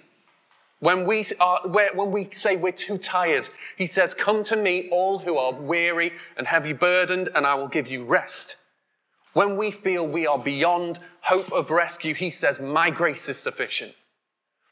When 0.79 1.05
we, 1.05 1.25
are, 1.39 1.61
when 1.67 2.11
we 2.11 2.29
say 2.33 2.57
we're 2.57 2.71
too 2.71 2.97
tired, 2.97 3.47
he 3.77 3.87
says, 3.87 4.13
Come 4.13 4.43
to 4.45 4.55
me, 4.55 4.89
all 4.91 5.19
who 5.19 5.37
are 5.37 5.53
weary 5.53 6.11
and 6.37 6.45
heavy 6.45 6.73
burdened, 6.73 7.29
and 7.35 7.45
I 7.45 7.55
will 7.55 7.67
give 7.67 7.87
you 7.87 8.03
rest. 8.03 8.57
When 9.33 9.57
we 9.57 9.71
feel 9.71 10.05
we 10.05 10.27
are 10.27 10.39
beyond 10.39 10.99
hope 11.21 11.51
of 11.51 11.69
rescue, 11.69 12.13
he 12.13 12.31
says, 12.31 12.59
My 12.59 12.89
grace 12.89 13.29
is 13.29 13.37
sufficient. 13.37 13.93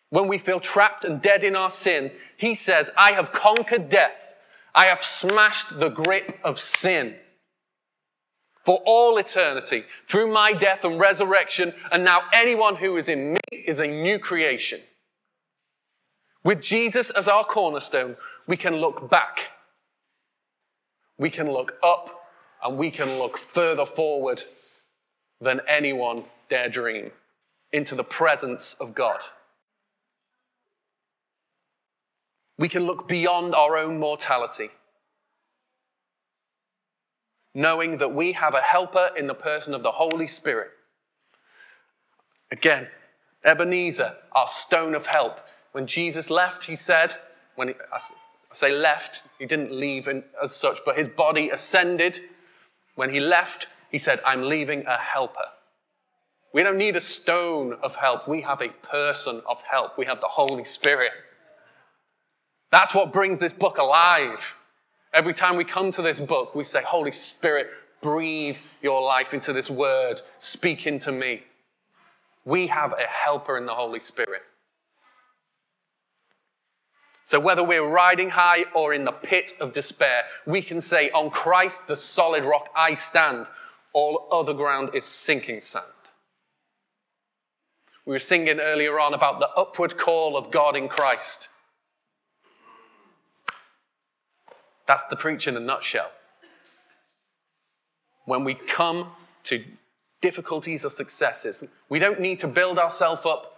When 0.10 0.28
we 0.28 0.38
feel 0.38 0.60
trapped 0.60 1.06
and 1.06 1.22
dead 1.22 1.44
in 1.44 1.56
our 1.56 1.70
sin, 1.70 2.12
he 2.38 2.56
says, 2.56 2.90
I 2.98 3.14
have 3.14 3.32
conquered 3.32 3.90
death. 3.90 4.22
I 4.74 4.86
have 4.86 5.04
smashed 5.04 5.80
the 5.80 5.90
grip 5.90 6.40
of 6.44 6.60
sin 6.60 7.16
for 8.66 8.82
all 8.86 9.18
eternity 9.18 9.84
through 10.08 10.32
my 10.32 10.54
death 10.54 10.84
and 10.84 11.00
resurrection. 11.00 11.74
And 11.92 12.04
now 12.04 12.22
anyone 12.34 12.76
who 12.76 12.98
is 12.98 13.10
in 13.10 13.34
me 13.34 13.40
is 13.52 13.80
a 13.80 13.88
new 13.88 14.20
creation. 14.20 14.82
With 16.44 16.62
Jesus 16.62 17.10
as 17.12 17.28
our 17.28 17.44
cornerstone, 17.44 18.16
we 18.48 18.58
can 18.58 18.78
look 18.78 19.10
back, 19.10 19.50
we 21.18 21.30
can 21.30 21.52
look 21.52 21.74
up, 21.84 22.10
and 22.64 22.78
we 22.78 22.90
can 22.92 23.20
look 23.20 23.38
further 23.54 23.86
forward 23.86 24.44
than 25.42 25.62
anyone 25.68 26.24
dare 26.50 26.70
dream 26.70 27.12
into 27.72 27.96
the 27.96 28.04
presence 28.04 28.76
of 28.80 28.96
God. 28.96 29.20
We 32.60 32.68
can 32.68 32.86
look 32.86 33.08
beyond 33.08 33.56
our 33.56 33.78
own 33.78 34.00
mortality, 34.00 34.70
knowing 37.56 37.98
that 38.00 38.14
we 38.14 38.34
have 38.34 38.54
a 38.54 38.62
helper 38.62 39.12
in 39.18 39.28
the 39.28 39.34
person 39.34 39.74
of 39.74 39.82
the 39.82 39.92
Holy 39.92 40.28
Spirit. 40.28 40.72
Again, 42.52 42.88
Ebenezer, 43.46 44.14
our 44.34 44.50
stone 44.50 44.94
of 44.94 45.06
help. 45.06 45.40
When 45.72 45.88
Jesus 45.88 46.30
left, 46.30 46.66
he 46.66 46.76
said, 46.76 47.16
when 47.56 47.70
he, 47.70 47.76
I 47.94 48.00
say 48.54 48.74
left, 48.74 49.22
he 49.38 49.46
didn't 49.46 49.72
leave 49.72 50.10
in, 50.10 50.26
as 50.44 50.54
such, 50.54 50.80
but 50.86 50.98
his 50.98 51.08
body 51.08 51.52
ascended. 51.52 52.20
When 52.96 53.10
he 53.10 53.22
left, 53.22 53.68
he 53.90 54.00
said, 54.00 54.20
I'm 54.26 54.42
leaving 54.42 54.86
a 54.86 54.98
helper. 54.98 55.46
We 56.54 56.64
don't 56.64 56.78
need 56.78 56.98
a 56.98 57.02
stone 57.02 57.78
of 57.82 57.96
help. 57.96 58.28
We 58.28 58.42
have 58.42 58.62
a 58.62 58.70
person 58.70 59.42
of 59.48 59.62
help. 59.62 59.98
We 59.98 60.06
have 60.08 60.20
the 60.20 60.28
Holy 60.28 60.66
Spirit. 60.66 61.12
That's 62.72 62.94
what 62.94 63.12
brings 63.12 63.40
this 63.40 63.54
book 63.54 63.78
alive. 63.78 64.40
Every 65.14 65.34
time 65.34 65.58
we 65.58 65.66
come 65.66 65.92
to 65.94 66.02
this 66.02 66.20
book, 66.20 66.54
we 66.54 66.64
say, 66.64 66.84
Holy 66.84 67.12
Spirit, 67.12 67.68
breathe 68.02 68.58
your 68.82 69.02
life 69.02 69.34
into 69.34 69.54
this 69.54 69.70
word. 69.70 70.22
Speak 70.38 70.86
into 70.86 71.12
me. 71.12 71.42
We 72.46 72.68
have 72.68 72.94
a 72.94 73.08
helper 73.08 73.58
in 73.58 73.66
the 73.66 73.74
Holy 73.74 74.00
Spirit. 74.00 74.44
So, 77.26 77.40
whether 77.40 77.64
we're 77.64 77.88
riding 77.88 78.30
high 78.30 78.66
or 78.74 78.94
in 78.94 79.06
the 79.06 79.12
pit 79.12 79.54
of 79.60 79.74
despair, 79.74 80.24
we 80.48 80.64
can 80.64 80.82
say, 80.82 81.12
On 81.12 81.30
Christ, 81.30 81.82
the 81.88 81.96
solid 81.96 82.44
rock, 82.44 82.70
I 82.76 82.96
stand. 82.96 83.46
All 83.94 84.28
other 84.32 84.54
ground 84.54 84.92
is 84.94 85.06
sinking 85.06 85.62
sand. 85.64 85.86
We 88.06 88.14
were 88.14 88.20
singing 88.20 88.60
earlier 88.60 89.00
on 89.00 89.14
about 89.14 89.40
the 89.40 89.50
upward 89.50 89.98
call 89.98 90.38
of 90.38 90.52
God 90.52 90.76
in 90.76 90.88
Christ. 90.88 91.50
That's 94.90 95.04
the 95.12 95.16
preach 95.16 95.48
in 95.48 95.56
a 95.56 95.60
nutshell. 95.60 96.10
When 98.26 98.44
we 98.44 98.56
come 98.56 99.12
to 99.44 99.64
difficulties 100.20 100.84
or 100.84 100.90
successes, 100.90 101.64
we 101.90 102.00
don't 102.00 102.20
need 102.20 102.40
to 102.40 102.48
build 102.48 102.80
ourselves 102.80 103.24
up 103.24 103.56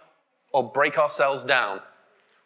or 0.52 0.70
break 0.70 0.98
ourselves 0.98 1.42
down. 1.42 1.80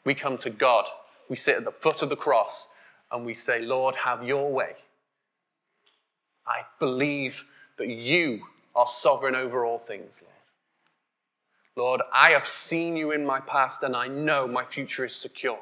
We 0.05 0.15
come 0.15 0.39
to 0.39 0.51
God. 0.51 0.85
We 1.29 1.35
sit 1.35 1.57
at 1.57 1.65
the 1.65 1.73
foot 1.73 2.03
of 2.03 2.11
the 2.11 2.17
cross 2.17 2.69
and 3.11 3.27
we 3.27 3.35
say, 3.35 3.61
Lord, 3.61 3.97
have 3.97 4.23
your 4.23 4.53
way. 4.53 4.77
I 6.47 6.61
believe 6.79 7.43
that 7.79 7.89
you 7.89 8.41
are 8.77 8.87
sovereign 8.87 9.35
over 9.35 9.65
all 9.65 9.81
things, 9.81 10.23
Lord. 11.75 11.89
Lord, 11.89 12.03
I 12.15 12.31
have 12.31 12.47
seen 12.47 12.97
you 12.97 13.11
in 13.11 13.27
my 13.27 13.41
past 13.41 13.83
and 13.83 13.97
I 13.97 14.07
know 14.07 14.47
my 14.47 14.65
future 14.65 15.05
is 15.05 15.17
secure. 15.17 15.59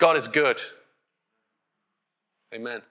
God 0.00 0.16
is 0.16 0.28
good. 0.28 0.60
Amen. 2.54 2.82